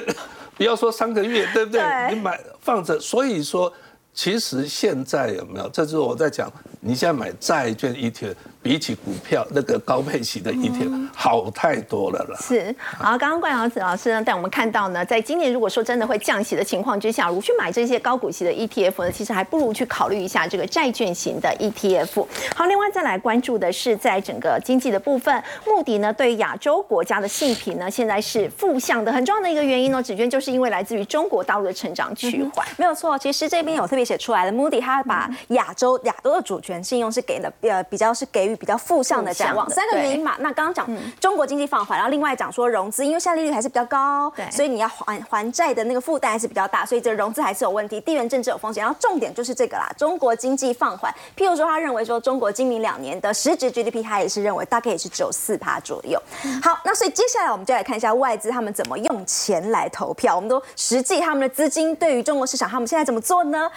[0.56, 1.82] 不要说三个月，对不对？
[2.08, 3.70] 你买放着，所以说。
[4.16, 5.68] 其实现在有没有？
[5.70, 6.48] 这就是我在讲，
[6.86, 12.38] 你现在买债券 ETF，比起股票那个高配息的 ETF 好太多了啦。
[12.40, 22.26] 是，好，刚刚冠尧子老师呢带我们看到呢，在今年如果说真的会降息的情况之下，如去买这些高股息的 ETF 呢，其实还不如去考虑一下这个债券型的 ETF。
[22.54, 32.66] 好，另外再来关注的是在整个经济的部分，目的呢对亚洲国家的信评呢现在是负向的，很重要的一个原因呢，指娟就是因为来自于中国大陆的成长趋缓。
[32.76, 34.04] 没有错，其实这边有特别。
[34.04, 36.73] 写出来的 Moody，他把亚洲亚洲的主权。
[36.74, 39.68] 权信用是给的呃比较是给予比较负向的展望。
[39.70, 40.88] 三个原因嘛，那刚刚讲
[41.20, 48.82] 中国经济放缓，然后另外讲说融资，因为现在利率还是比较高，所以你要还还债的那个负担还是比较大，所以这融资还是有问题，地缘政治有风险。
[48.82, 56.20] 然后重点就是这个啦，中国经济放缓，譬如说他认为说中国今明两年的实质 GDP，他也是认为大概也是只有四趴左右。
[56.62, 63.70] 好，那所以接下来我们就来看一下外资他们怎么用钱来投票，我们都实际他们的资金对于中国市场，他们现在怎么做呢？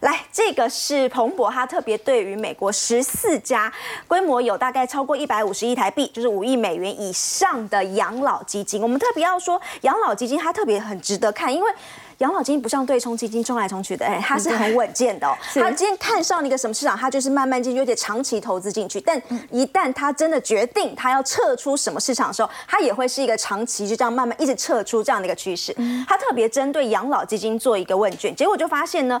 [0.00, 3.72] 来，这个是彭博，他特别对于美国十四家
[4.06, 8.82] 规模有大概超过一百五十亿台币，就是五亿美元以上的养老基金。
[8.82, 11.70] 我们特别要说，养老基金它特别很值得看，因为。
[12.18, 15.26] 养老金不像对冲基金冲来冲去的，哎，它是很稳健的。
[15.54, 19.00] 它今天看上一个什么市场，它就是慢慢进去，而且长期投资进去。
[19.00, 25.74] 但一旦它真的决定它要撤出什么市场的时候，它也会是一个长期就这样慢慢一直撤出这样的一个趋势。
[26.06, 29.20] 它特别针对养老基金做一个问卷，结果就发现呢。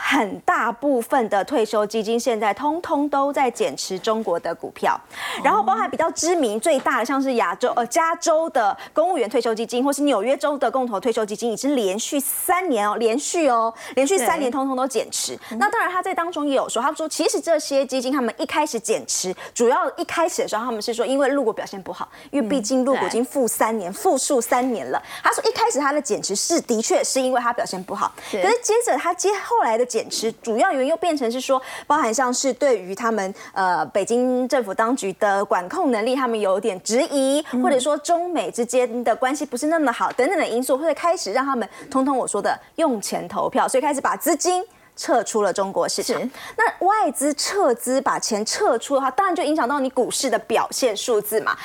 [0.00, 4.98] 很大部分的退休基金现在通通都在减持中国的股票，
[5.42, 15.36] 然后包含比较知名最大的，像是亚洲呃加州的公务员退休基金，或是纽约州的共同退休基金，已经连续三年哦，连续哦，连续三年通通都减持。
[15.58, 25.02] 那当然他在当中也有说，他说其实这些基金他们一开始减持，主要一开始的时候他们是说因为入股表现不好，因为毕竟入股已经负三年，负数三年了。
[25.24, 29.87] 他说一开始他的减持是的确是因为他表现不好，可是接着他接后来的。
[29.88, 44.62] 减持主要原因又变成是说，包含像是对于他们呃北京政府当局的管控能力，他们有点质疑，或者说中美之间的关系不是那么好等等的因素，会开始让他们通通我说的用钱投票，所以开始把资金
[44.94, 46.20] 撤出了中国市场。
[46.56, 51.56] 那外资撤资把钱撤出的话，当然就影响到你股市的表现数字嘛，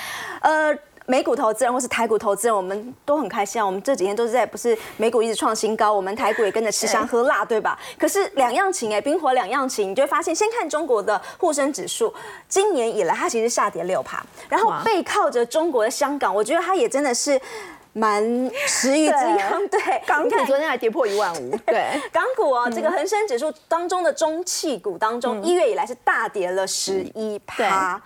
[0.41, 0.73] 呃。
[1.05, 3.65] 美股投资人或是台股投资人，我们都很开心啊！
[3.65, 7.77] 我们这几天都是在不是美股一直创新高，我们台股也跟着吃香喝辣，对吧？
[7.99, 12.13] 可是两样情哎，冰火两样情，你就会发现，先看中国的沪深指数，
[12.47, 17.39] 今年以来它其实下跌六趴，然后背靠着中国的香港，我觉得它也真的是
[17.91, 18.23] 蛮
[18.65, 19.67] 食欲之殃。
[19.67, 21.55] 对，港股昨天还跌破一万五。
[21.67, 28.01] 对，港股哦，这个恒生指数当中的中气股当中，一月以来是大跌了十一趴。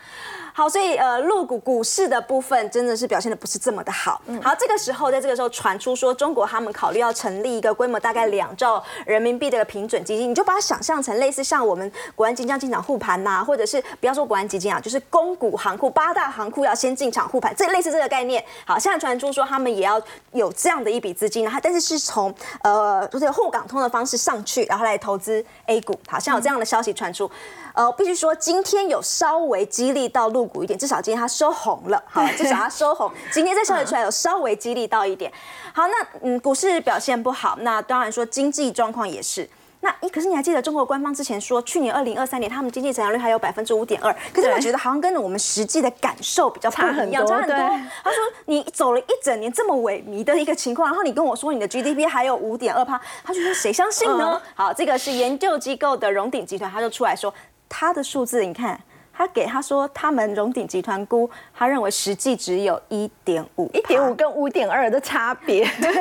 [0.57, 4.19] 好，所以呃，陆股股市的部分真的是表现的不是这么的好。
[4.41, 18.43] 好，这个时候在这个时候传出说，中国他们考虑要成立一个规模大概两兆人民币的一个平准基金，你就把它想象成类似像我们国安金将进场护盘呐，或者是不要说国安基金啊，就是公股行库八大行库要先进场护盘，这类似这个概念。
[18.65, 27.29] 好，现在传出说他们也要有这样的一笔资金，然后但是是从呃就是沪港通的方式上去，然后来投资 A 股，好像有这样的消息传出。
[27.77, 33.11] 呃，必须说今天有稍微激励到入股一点，至少今天它收红了，好， 至少它收红。
[33.31, 35.31] 今天再消息出来有稍微激励到一点。
[35.75, 39.47] 好，那嗯，股市表现不好，那当然说经济状况也是。
[39.81, 47.27] 那你可是你还记得中国官方之前说，去年二零二三年他们经济增长率还有百分之五点二，可是我觉得好像跟我们实际的感受比较差很多。
[47.27, 47.55] 差很多。
[48.03, 54.41] 他说你走了一整年这么萎靡的一个情况，然后你跟我说你的 GDP 还有五点二趴，他就说谁相信呢？
[54.55, 57.31] 好，这个是研究机构的荣鼎集团，他就出来说。
[57.69, 58.79] 他的数字，你看，
[59.13, 65.65] 他给他说，他们荣鼎集团估，他认为实际只有一点五，一点五跟五点二的差别。
[65.81, 65.91] 对，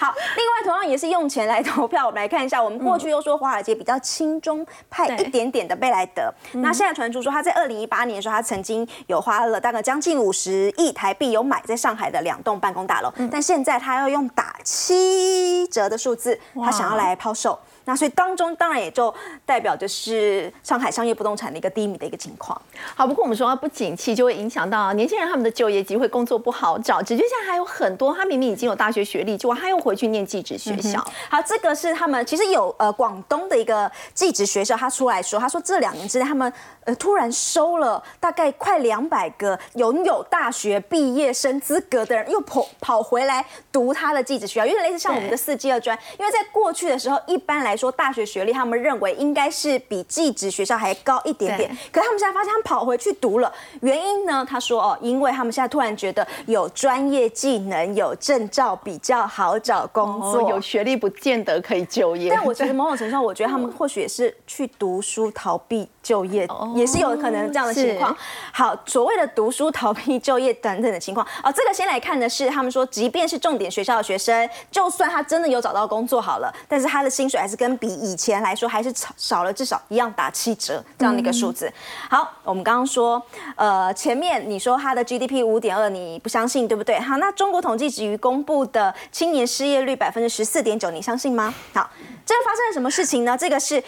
[0.00, 17.56] 好，另外同样也是用钱来投票，我们来看一下，我们过去又说华尔街比较轻中派一点点的贝莱德，那现在传出说他在二零一八年的时候，他曾经有花了大概将近五十亿台币，有买在上海的两栋办公大楼，但现在他要用打七折的数字，他想要来抛售。
[17.86, 19.12] 那所以当中当然也就
[19.46, 22.60] 代表的是上海商业不动产的一个低迷的一个情况。
[22.94, 27.00] 好，不过我们说不景气就会影响到年轻人他们的就业机会，工作不好找。
[27.00, 30.98] 只觉现在还有很多，他明明已经有大学学历，结果他又回去念技职学校。
[31.30, 36.52] 好，这个是他们其实有呃广东的一个技职学校，他出来说，他说这两年之内他们
[36.84, 45.96] 呃突然收了大概快两百个拥有大学毕业生资格的人，又跑跑回来读他的技职学校，有点类似像我们的四技二专。
[46.18, 51.68] 因为在过去的时候，一般来说大学学历，他们认为应该是比技职学校还高一点点。
[51.92, 54.46] 可他们现在发现，他们跑回去读了，原因呢？
[54.48, 62.30] 他说哦，因为他们现在突然觉得有专业技能、有证照比较好找工作，有学历不见得可以就业。
[62.30, 68.16] 但我觉得某种程度上，我觉得他们或许也是去读书逃避就业，也是有可能这样的情况。
[68.52, 81.72] 好，所谓的读书逃避就业等等的情况哦，这个先来看的是，他们说，即便是重点学校的学生，就算他真的有找到工作好了，但是他的薪水还是跟跟比以前来说，还是少少了至少一样打七折这样的一个数字。
[82.08, 83.20] 好，我们刚刚说，
[83.56, 87.00] 呃，前面你说它的 GDP 五点二，你不相信对不对？
[87.00, 91.52] 好，那中国统计局公布的青年失业率百分之十四点九，你相信吗？
[91.74, 91.90] 好，
[92.24, 93.36] 这个发生了什么事情呢？
[93.36, 93.82] 这个是。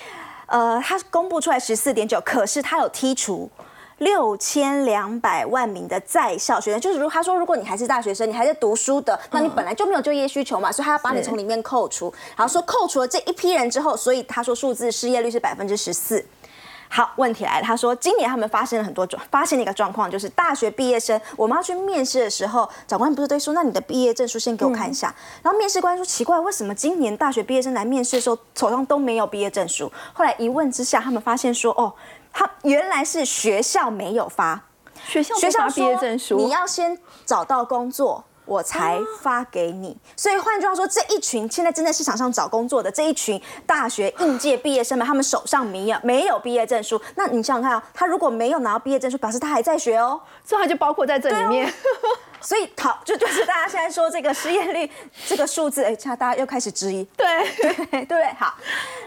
[0.51, 3.51] 呃，他公布出来十四点九，可是他有剔除。
[3.99, 12.13] 六千两百万名的在校学生，就是如他说，如果你还是大学生，你还在读书的，那你本来就没有就业需求嘛，所以他要把你从里面扣除。
[12.37, 16.25] 然后说扣除了这一批人之后，所以他说数字失业率是百分之十四。
[16.91, 25.15] 好，问题来了，他说今年他们发生了很多状，发现了一个状况，就是大学毕业生我们要去面试的时候，长官不是对说，那你的毕业证书先给我看一下。
[25.43, 29.93] 然后面试官说奇怪，为什么今年大学毕业生来面试的时候手上都没有毕业证书？
[30.15, 31.93] 后来一问之下，他们发现说哦。
[32.39, 34.63] 他原来是学校没有发，
[35.05, 39.99] 学校学校毕业证书，你要先找到工作，我才发给你。
[40.17, 47.01] 所以换句话说，这一群现在正在市场上找工作的这一群大学应届毕业生们，他们手上没有没有毕业证书。
[47.17, 51.75] 那你想想看啊，他如果没有拿到毕业证书，表示他还在学哦，所以他就包括在这里面。
[52.49, 54.91] 所以，好，就就是大家现在说这个失业率
[55.29, 57.27] 这个数字，哎，大家又开始质疑，对。
[57.91, 58.55] 对对，好。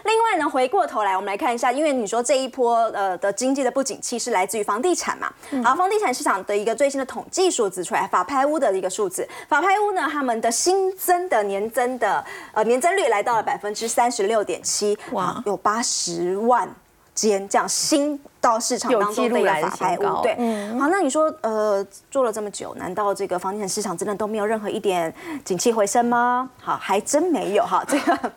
[0.04, 5.28] 另外呢，回过头来，我们来看一下，因为你说这一波呃的经济的不景气是来自于房地产嘛，
[5.64, 16.68] 好，房地产市场的一个最新的统计数字出来，法拍屋的一个数字，法拍屋呢，他们的新增的年增的呃年增率来到了百分之三十六点七，哇，有八十万
[17.14, 18.20] 间这样新。
[18.42, 20.34] 到市场当中的一个法拍屋，对，
[20.76, 26.50] 好，那你说，呃，做了这么久，难道这个房地产市场真的都没有任何一点景气回升吗？
[26.60, 27.84] 好，还真没有哈。
[27.86, 28.12] 这个《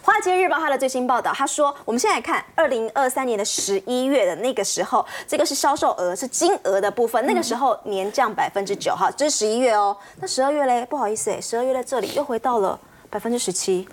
[0.00, 9.94] 华尔街日报》它的最新报道，他说，我们现在看二零二三年的十一月的那个时候，这个是销售额，是金额的部分，那个时候年降百分之九，哈，这是十一月哦。
[10.20, 12.80] 那十二月嘞，不好意思哎，十二月在这里又回到了
[13.10, 13.86] 百分之十七。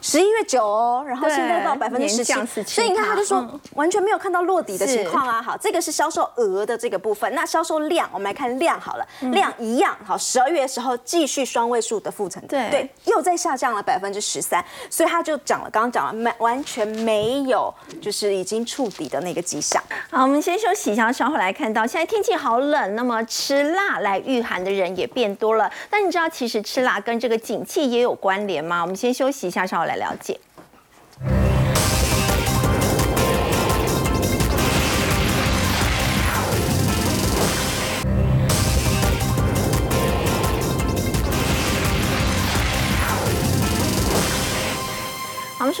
[0.00, 2.32] 十一月九哦，然后现在到百分之十七，
[2.64, 3.44] 所以你看他就说
[3.74, 5.42] 完全没有看到落底的情况啊。
[5.42, 10.16] 好，这个是销售额的这个部分，那销售量我们来看量好了，量一样好。
[10.16, 19.82] 十二月的时候继续双位数的负成长对，又在下降了百分之十三，所以他就讲了，刚刚讲了没完全没有就是已经触底的那个迹象。
[20.10, 25.68] 好，我们先休息一下，稍后来看到现在天气好冷，那么吃辣来御寒的人也变多了。
[25.90, 28.82] 但你知道其实吃辣跟这个景气也有关联吗？
[28.82, 29.55] 我们先休息一下。
[29.56, 30.38] 下稍后来了解。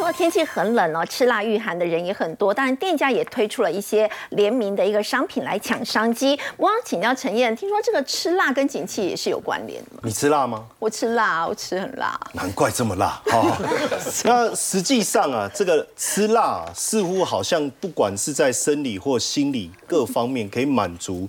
[0.06, 6.38] 说天气很冷哦，吃辣御寒的人也很多，当然店家也推出了一些联名的一个商品来抢商机。
[6.56, 10.02] 我想请教陈燕，听说这个吃辣跟景气也是有关联的吗？
[10.04, 10.64] 你吃辣吗？
[10.78, 12.16] 我吃辣，我吃很辣。
[12.34, 13.58] 难怪这么辣哈。
[14.22, 21.28] 那实际上啊，这个吃辣似乎好像不管是在生理或心理各方面，可以满足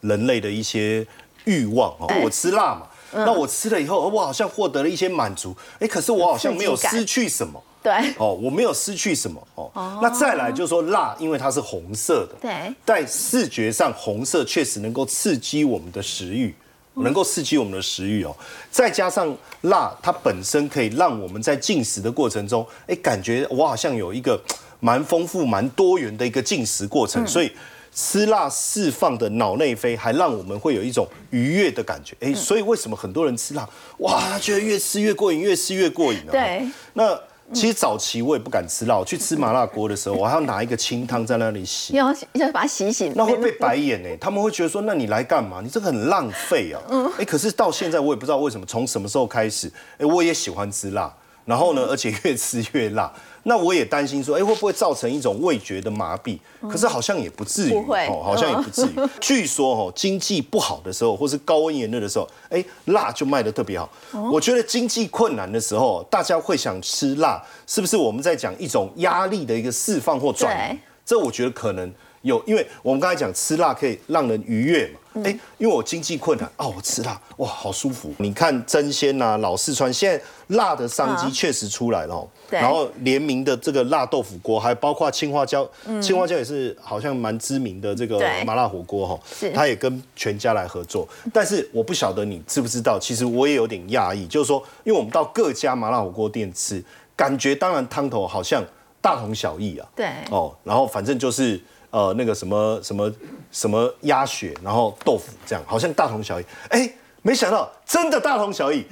[0.00, 1.06] 人类的一些
[1.44, 2.12] 欲望哦。
[2.24, 5.56] 我吃辣嘛，那我吃了以后，我好像获得了一些满足。
[5.78, 7.62] 哎，可是我好像没有失去什么。
[7.86, 9.70] 对哦，我没有失去什么哦。
[10.02, 16.52] 那再来就是说辣，因为它是红色的，对，在视觉上红色确实能够刺激我们的食欲，
[16.94, 18.34] 能够刺激我们的食欲哦。
[18.72, 24.36] 再加上辣，它本身可以让我们在进食的过程中，哎，感觉我好像有一个
[24.80, 27.24] 蛮丰富、蛮多元的一个进食过程。
[27.24, 27.52] 所以
[27.94, 32.16] 吃辣释放的脑内啡，还让我们会有一种愉悦的感觉。
[32.18, 33.68] 哎，所以为什么很多人吃辣，
[33.98, 36.32] 哇，觉得越吃越过瘾，越吃越过瘾呢？
[36.32, 37.16] 对，那。
[37.52, 43.10] 其实早期我也不敢吃辣，我去吃麻辣锅的时候，我还要拿一个清汤在那里洗， 要要把它洗洗。
[43.14, 45.60] 那会被白眼呢，他们会觉得说，那你来干嘛？
[45.62, 46.82] 你这个很浪费啊。
[46.88, 47.10] 嗯。
[47.18, 53.12] 哎，可是到现在我也不知道为什么，从什么时候开始，哎，我也喜欢吃辣，然后呢，而且越吃越辣。
[53.48, 56.36] 那我也担心说，哎，会不会造成一种味觉的麻痹？
[56.68, 58.90] 可是好像也不至于，不会，好像也不至于。
[59.20, 63.88] 据说哦，经济不好的时候，或是高温炎热的时候，哎，辣就卖的特别好。
[64.32, 70.78] 我觉得经济困难的时候，大家会想吃辣，是不是我们在讲一种压力的一个释放或转移？
[71.04, 71.92] 这我觉得可能。
[72.26, 78.12] 有，因为我们刚才讲吃辣可以让人愉悦嘛，哎，因为我经济困难哦，我吃辣哇，好舒服。
[78.18, 85.68] 你看真鲜呐，老四川现在辣的商机确实出来了，然后联名的这个辣豆腐锅，还包括青花椒，
[86.02, 89.18] 青花椒也是好像蛮知名的这个麻辣火锅哈，
[89.54, 91.08] 他也跟全家来合作。
[91.32, 96.82] 但是我不晓得你知不知道，其实我也有点讶异，就是说，因为我们到各家麻辣火锅店吃，
[97.14, 98.62] 感觉当然汤头好像
[99.00, 101.60] 大同小异啊，对，哦，然后反正就是。
[101.96, 103.10] 呃，那个什么什么
[103.50, 106.44] 什么鸭血，然后豆腐，这样好像大同小异。
[106.68, 106.92] 哎，
[107.22, 108.84] 没想到真的大同小异，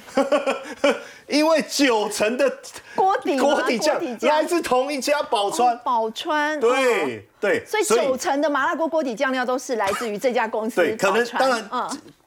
[1.28, 2.50] 因为九成的
[2.94, 5.78] 锅底锅底酱来自同一家宝川。
[5.84, 10.76] 宝川，对对，所以九成的麻辣锅锅底酱料都是来自于这家公司。
[10.76, 11.70] 对，可能当然，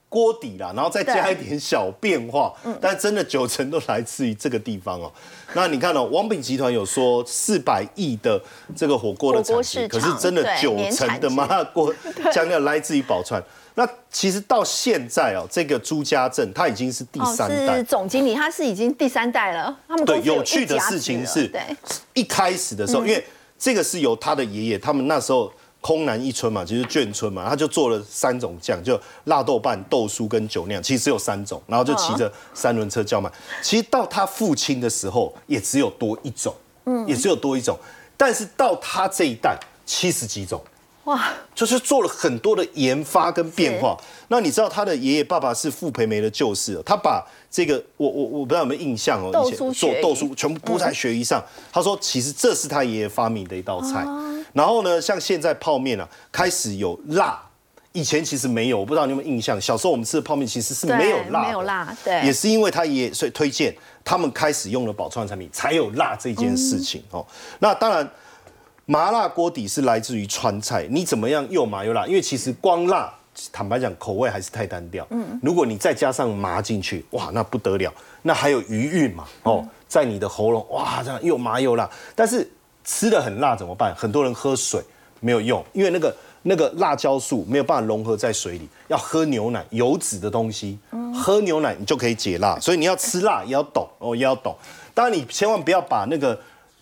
[0.09, 5.11] 锅底啦，然后再加一点小变化，但真的九成都来自于这个地方哦。
[5.53, 8.41] 那你看哦，王炳集团有说四百亿的
[8.75, 11.93] 这个火锅的产值，可是真的九成的麻辣锅
[12.31, 13.43] 酱料来自于宝川。
[13.75, 19.77] 那其实到现在哦，这个朱家镇他已经是第三代总经理，他是已经第三代了。
[19.87, 21.51] 他们对有趣的事情是，
[22.13, 23.23] 一开始的时候，因为
[23.59, 25.51] 这个是由他的爷爷，他们那时候。
[25.79, 33.31] 空南一村嘛，就是眷村嘛，他就做了三种酱，就辣豆瓣、豆酥跟酒酿，其实只有三种，然后就骑着三轮车叫卖。
[33.61, 36.53] 其实到他父亲的时候，也只有多一种，
[36.85, 37.77] 嗯，也只有多一种。
[38.17, 40.61] 但是到他这一代，七十几种，
[41.07, 43.97] 哇，就是做了很多的研发跟变化。
[44.27, 51.41] 那你知道他的爷爷爸爸是傅培梅的旧事，他把这个我我我不知道有没有印象哦，以前做豆酥全部铺在鳕鱼上。
[51.71, 54.05] 他说，其实这是他爷爷发明的一道菜。
[54.51, 57.41] 然后呢，像现在泡面啊，开始有辣，
[57.93, 59.59] 以前其实没有，我不知道你有没有印象。
[59.61, 67.25] 小时候我们吃的泡面其实是没有辣，没有辣，对，也是因为他爷所以推荐他们开始用了宝川产品，才有辣这件事情哦。
[67.59, 68.09] 那当然，
[68.87, 72.07] 麻辣锅底是来自于川菜，你怎么样又麻又辣？
[72.07, 73.13] 因为其实光辣，
[73.51, 75.05] 坦白讲口味还是太单调。
[75.11, 82.49] 嗯，如果你再加上麻进去，哇，那不得了，那还有余韵嘛，哦，在你的喉咙，哇，这样又麻又辣，但是。
[82.89, 83.93] 吃的很辣怎么办？
[83.93, 84.81] 很多人喝水
[85.19, 90.79] 没有用，因为那个那个辣椒素没有办法融合在水里，要喝牛奶油脂的东西，
[91.13, 92.57] 喝牛奶你就可以解辣。
[92.61, 94.55] 所以你要吃辣也要懂哦，也要懂。
[94.93, 96.39] 当然你千万不要把那个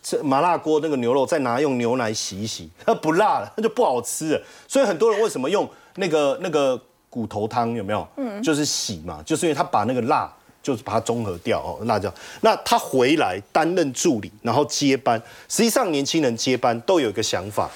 [0.08, 4.42] 这麻辣锅那个牛肉再拿用牛奶洗一洗，它 不辣了，那 就不好吃了。
[4.68, 6.80] 所以很多人为什么用那个那个
[7.10, 8.08] 骨头汤有没有？
[8.18, 10.32] 嗯，就是洗嘛，就是因为他把那个辣。
[10.66, 12.12] 就是把它综合掉哦，辣椒。
[12.42, 15.22] 那他回来担任助理，然后接班。
[15.48, 17.70] 实际上，年轻人接班都有一个想法，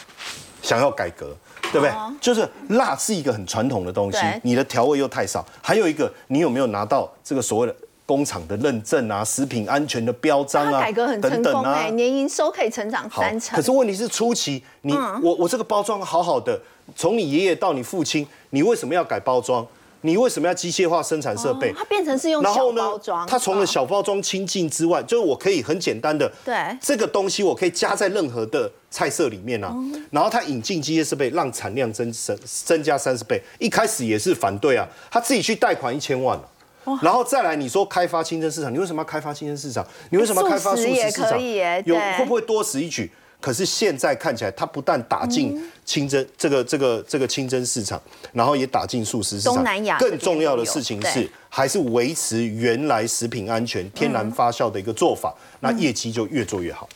[0.63, 1.37] 想要改革，
[1.71, 1.91] 对不对？
[2.19, 5.45] 就是辣是一个很传统的东西，你的调味又太少。
[5.61, 7.75] 还有一个，你有没有拿到这个所谓的
[8.09, 10.81] 工厂的认证啊，食品安全的标章啊？
[10.81, 13.55] 改革很成功哎，年营收可以成长三成。
[13.55, 14.91] 可是问题是初期，你
[15.21, 16.59] 我我这个包装好好的，
[16.95, 19.63] 从你爷爷到你父亲，你为什么要改包装？
[20.01, 21.71] 你为什么要机械化生产设备？
[21.77, 23.27] 它变成是用小包装。
[23.27, 29.71] 它除了小包装清净之外，就是我可以很简单的，对这个东西我可以加在任何的菜色里面啊。
[30.09, 33.39] 然后它引进机械设备，让产量增增增加三十倍。
[33.59, 36.49] 一开始也是反对啊，他自己去贷款一千万了。
[37.01, 39.85] 然后再来你说开发清真市场，你为什么要开发清真市场？
[40.09, 41.39] 你为什么要开发素食市场？
[41.85, 43.11] 有会不会多此一举？
[43.41, 48.01] 可是现在看起来，它不但打进清真这个这个这个清真市场，
[48.33, 49.55] 然后也打进素食市场。
[49.55, 56.89] 东南亚更重要的事情是，还是维持原来食品安全、天然发酵的一个做法，那业绩就越做越好。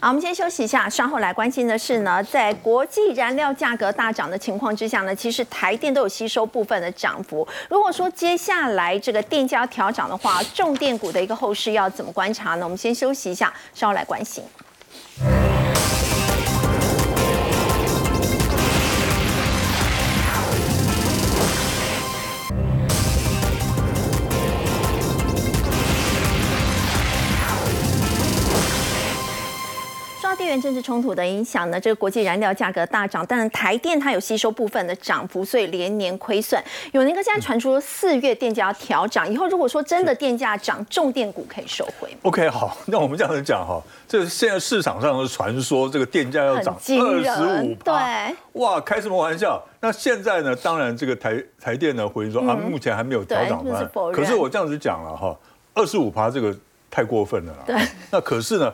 [0.00, 7.46] 好，我们先休息一下，稍后来关心的是呢，在国际燃料价格大涨的情况之下呢，其实台电都有吸收部分的涨幅。
[7.68, 12.64] 如果说接下来这个电价调涨的话，重电股的一个后市要怎么观察呢？
[12.64, 14.44] 我们先休息一下，稍后来关心。
[30.68, 31.80] 政治冲突的影响呢？
[31.80, 36.62] 这个国际燃料价格大涨，但是台电它有吸收部分的涨幅，所以连年亏损。
[36.92, 42.14] 有那个现在传出四月电价要调涨，以后如果说真的电价涨，重电股可以收回。
[42.20, 47.94] OK，好，那我们这样子讲哈，这现在市场上的传说，这个电价要涨二十五，对，
[48.60, 49.58] 哇，开什么玩笑？
[49.80, 50.54] 那现在呢？
[50.56, 54.12] 当然这个台台电呢回应说啊，目前还没有调涨完。
[54.12, 55.34] 可是我这样子讲了哈，
[55.72, 56.54] 二十五趴这个
[56.90, 57.58] 太过分了啦。
[57.64, 57.76] 对，
[58.10, 58.70] 那可是呢？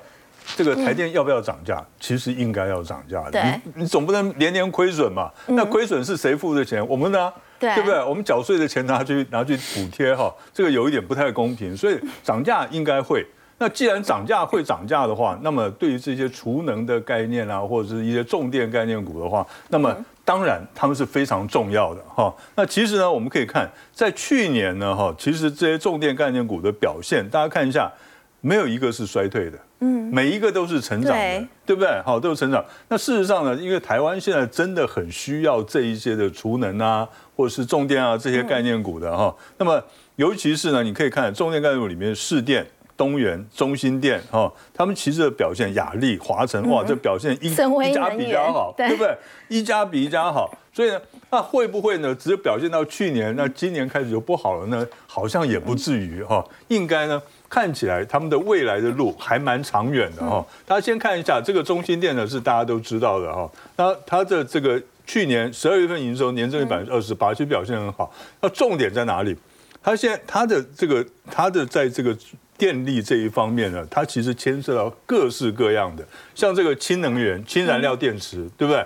[0.56, 1.84] 这个台电要不要涨价？
[1.98, 3.42] 其实应该要涨价的。
[3.42, 5.30] 你你总不能年年亏损嘛？
[5.46, 6.86] 那亏损是谁付的钱？
[6.86, 7.32] 我们呢？
[7.58, 8.02] 对，对不对？
[8.04, 11.76] 我们缴税的钱拿去拿去补贴哈，这个有一点不太公平。
[11.76, 13.24] 所以涨价应该会。
[13.56, 22.34] 那既然涨价会涨价的话，那么对于这些储能的概念啊，或者是一些重电概念股的话，那么当然他们是非常重要的哈。
[22.56, 27.90] 那其实呢，我们可以看在去年呢哈，其实这些重电概念股的表现，大家看一下，
[28.40, 29.58] 没有一个是衰退的。
[29.84, 32.00] 嗯，每一个都是成长的，对不对？
[32.06, 32.64] 好，都是成长。
[32.88, 37.06] 那事实上呢，因为台湾现在真的很需要这一些的储能啊，
[37.36, 39.34] 或者是重电啊这些概念股的哈。
[39.58, 39.82] 那么，
[40.16, 42.66] 尤其是呢，你可以看重电概念股里面，市电、
[42.96, 47.54] 东元、中心电哈，他们其实的表现，雅力、华晨，哇，这表现一一
[47.92, 49.16] 家比一家好，对不对？
[49.48, 50.50] 一家比一家好。
[50.72, 52.12] 所以呢，那会不会呢？
[52.14, 54.86] 只是表现到去年，那今年开始就不好了呢？
[55.06, 57.20] 好像也不至于哈，应该呢。
[57.54, 60.44] 看起来他们的未来的路还蛮长远的哈。
[60.66, 63.48] 大家先看一下这个中心店呢，是大家都知道的哈。
[63.76, 64.76] 那它的这个
[65.06, 68.12] 去去年十二月份营收年增率百分之二十八，其实表现很好。
[68.40, 69.36] 那重点在哪里？
[69.80, 72.16] 它现在它的这个它的在这个
[72.58, 78.84] 电力这一方面呢，它其实牵涉到各式各样的，像这个氢能源、氢燃料电池，对不对？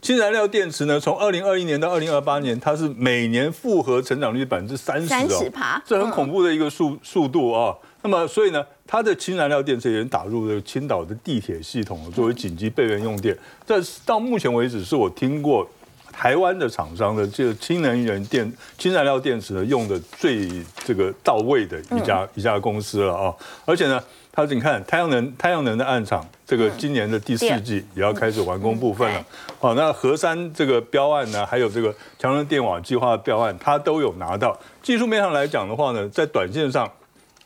[0.00, 7.74] 氢燃料电池呢，从二零二一年到二零二八年，它是每年复合成长率百分之三十哦，这很恐怖的一个速速度啊。
[8.04, 13.34] 那么，所以呢，它的氢燃料电池也打入了青岛的地铁系统，作为紧急备援用电。
[13.66, 15.66] 这到目前为止，是我听过
[16.12, 20.50] 台湾的厂商的这个氢能源电、氢燃料电池呢用的最
[20.84, 23.34] 这个到位的一家一家公司了啊！
[23.64, 23.98] 而且呢。
[24.36, 29.24] 它你看太阳能太阳能的暗场，这个今年的第四季也要开始完工部分了。
[29.60, 34.58] 好，那河山这个标案呢，还有这个强能电网计划的标案，它都有拿到。
[34.82, 36.90] 技术面上来讲的话呢，在短线上，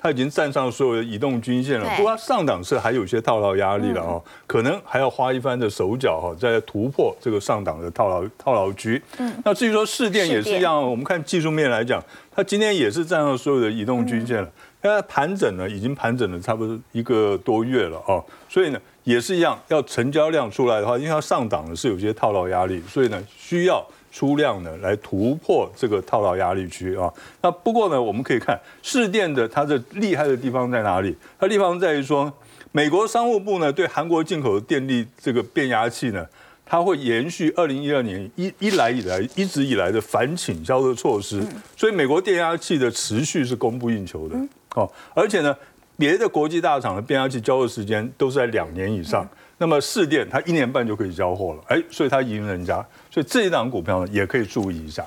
[0.00, 1.88] 它已经站上所有的移动均线了。
[1.96, 9.02] 不过上档是还有一些套牢压力了哦，可能还要花一番的手脚哈，再突破这个上档的套牢套牢区。
[9.18, 14.48] 嗯，那至于说市电也是一样，我们看技术面来讲，它今天也是站上所有的移动均线了。
[14.80, 23.82] 现在盘整呢，已经盘整了差不多一个多月了哦，所以呢也是一样，要成交量出来的话，因为它上档呢是有些套牢压力，所以呢需要
[24.12, 27.10] 出量呢来突破这个套牢压力区啊。
[27.40, 31.16] 那不过呢，我们可以看市电的它的厉害的地方在哪里？
[31.40, 32.30] 它地方在于说，
[32.70, 36.26] 美国商务部呢对韩国进口的电力这个变压器呢。
[36.70, 41.42] 它会延续二零一二年一一来以来一直以来的反倾销的措施，
[41.74, 44.36] 所以美国电压器的持续是供不应求的
[44.74, 44.86] 哦。
[45.14, 45.56] 而且呢，
[45.98, 49.28] 别的国际大厂的变压器交货时间都是在两年以上，
[49.58, 52.74] 那么市电它一年半就可以交货了，哎，所以它赢人家，
[53.10, 55.04] 所以这一档股票呢也可以注意一下。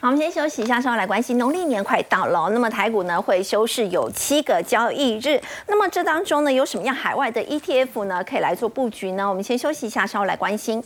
[0.00, 9.28] 好，我们先休息一下，稍后来关心农历年快到了，那么台股呢会休市有七个交易日，那么这当中呢有什么样海外的 ETF 呢可以来做布局呢？
[9.28, 10.82] 我们先休息一下，稍后来关心。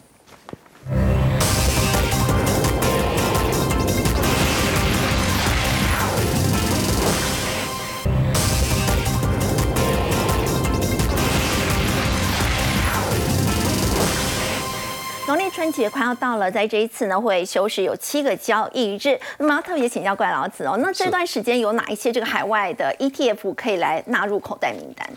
[15.65, 25.09] 春节快要到了，在这一次呢会休市有七个交易日，那么要特别请教怪老子哦，那这段时间有哪一些这个海外的 ETF 可以来纳入口袋名单？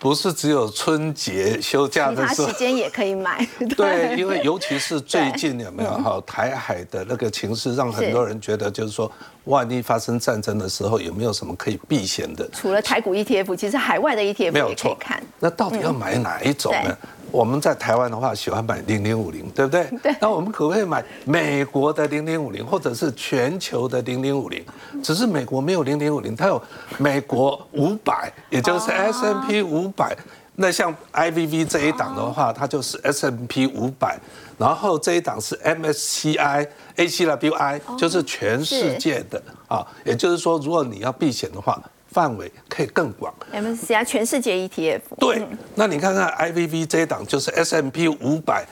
[0.00, 3.46] 不是只有春节休假的时候，时间也可以买。
[3.76, 9.10] 对，因为尤其是最近有没有哈台海的那个情势，让很多人觉得就是说，
[9.44, 12.48] 万一发生战争的时候，有没有什么可以避险的？
[12.52, 14.96] 除了台股 ETF，其实海外的 ETF 没有错。
[14.98, 16.98] 看那到底要买哪一种呢？
[17.30, 19.84] 我们在台湾的话，喜欢买零零五零，对不对？
[20.02, 20.16] 对。
[20.20, 24.64] 那我们可不可以买美国的零零五零，或者是全球的零零五零？
[25.02, 26.62] 只是美国没有零零五零，它有
[26.98, 30.16] 美国五百，也就是 S M P 五百。
[30.54, 34.18] 那像 I V V 这一档的话，它就是 S M P 五百，
[34.56, 36.66] 然后这一档是 M S C I
[36.96, 39.86] A C W I，就是全世界的啊。
[40.04, 41.78] 也就是说，如果你要避险的话。
[42.16, 45.00] 范围可以更广，MSCI 全世界 ETF。
[45.18, 48.66] 对，那你看看 IVV 这一档就是 S M P 五百，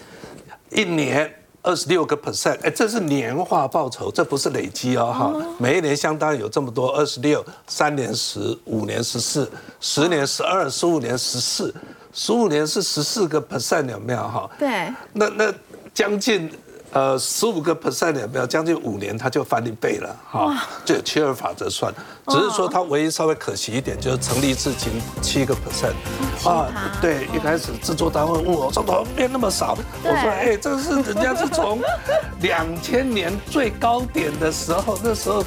[0.70, 1.30] 一年
[1.60, 9.46] 二十六个 percent，哎，这是年化报酬，这不是累积哦，哈，每一年相当有这么多，二十六，三年十，五年十四，
[9.78, 11.74] 十年十二，十五年十四，
[12.14, 14.50] 十五年是十四个 percent，有没有哈？
[14.58, 15.52] 对，那那
[15.92, 16.50] 将近。
[16.94, 18.46] 呃，十五个 percent 有没有？
[18.46, 21.92] 将近五年，它就翻一倍了，哈，就七二法则算。
[22.28, 26.48] 只是说它唯一稍微可惜一点，就是成立至今七个 percent。
[26.48, 26.68] 啊，
[27.02, 29.76] 对，一开始制作单位问我，怎么变那么少？
[30.04, 31.80] 我说，哎，这是人家是从
[32.40, 35.44] 两千年最高点的时候，那时候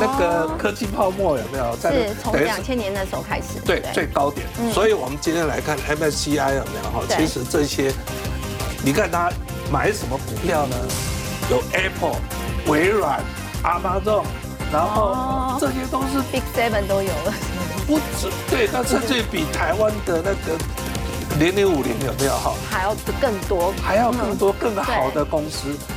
[0.00, 1.76] 那个科技泡沫有没有？
[1.76, 3.60] 是从两千年的时候开始。
[3.66, 4.46] 对，最高点。
[4.72, 6.90] 所以我们今天来看 MSCI 有没有？
[6.90, 7.92] 哈，其实这些，
[8.86, 9.30] 你看他。
[9.68, 10.76] 买什么股票呢？
[11.50, 12.20] 有 Apple、
[12.68, 13.20] 微软、
[13.64, 14.22] Amazon，
[14.72, 17.34] 然后这些都是 Big Seven 都有了。
[17.84, 20.56] 不止对，它甚至比台湾的那个
[21.40, 22.54] 零零五零有没有好？
[22.70, 25.76] 还要更多，还要更多更好的公司。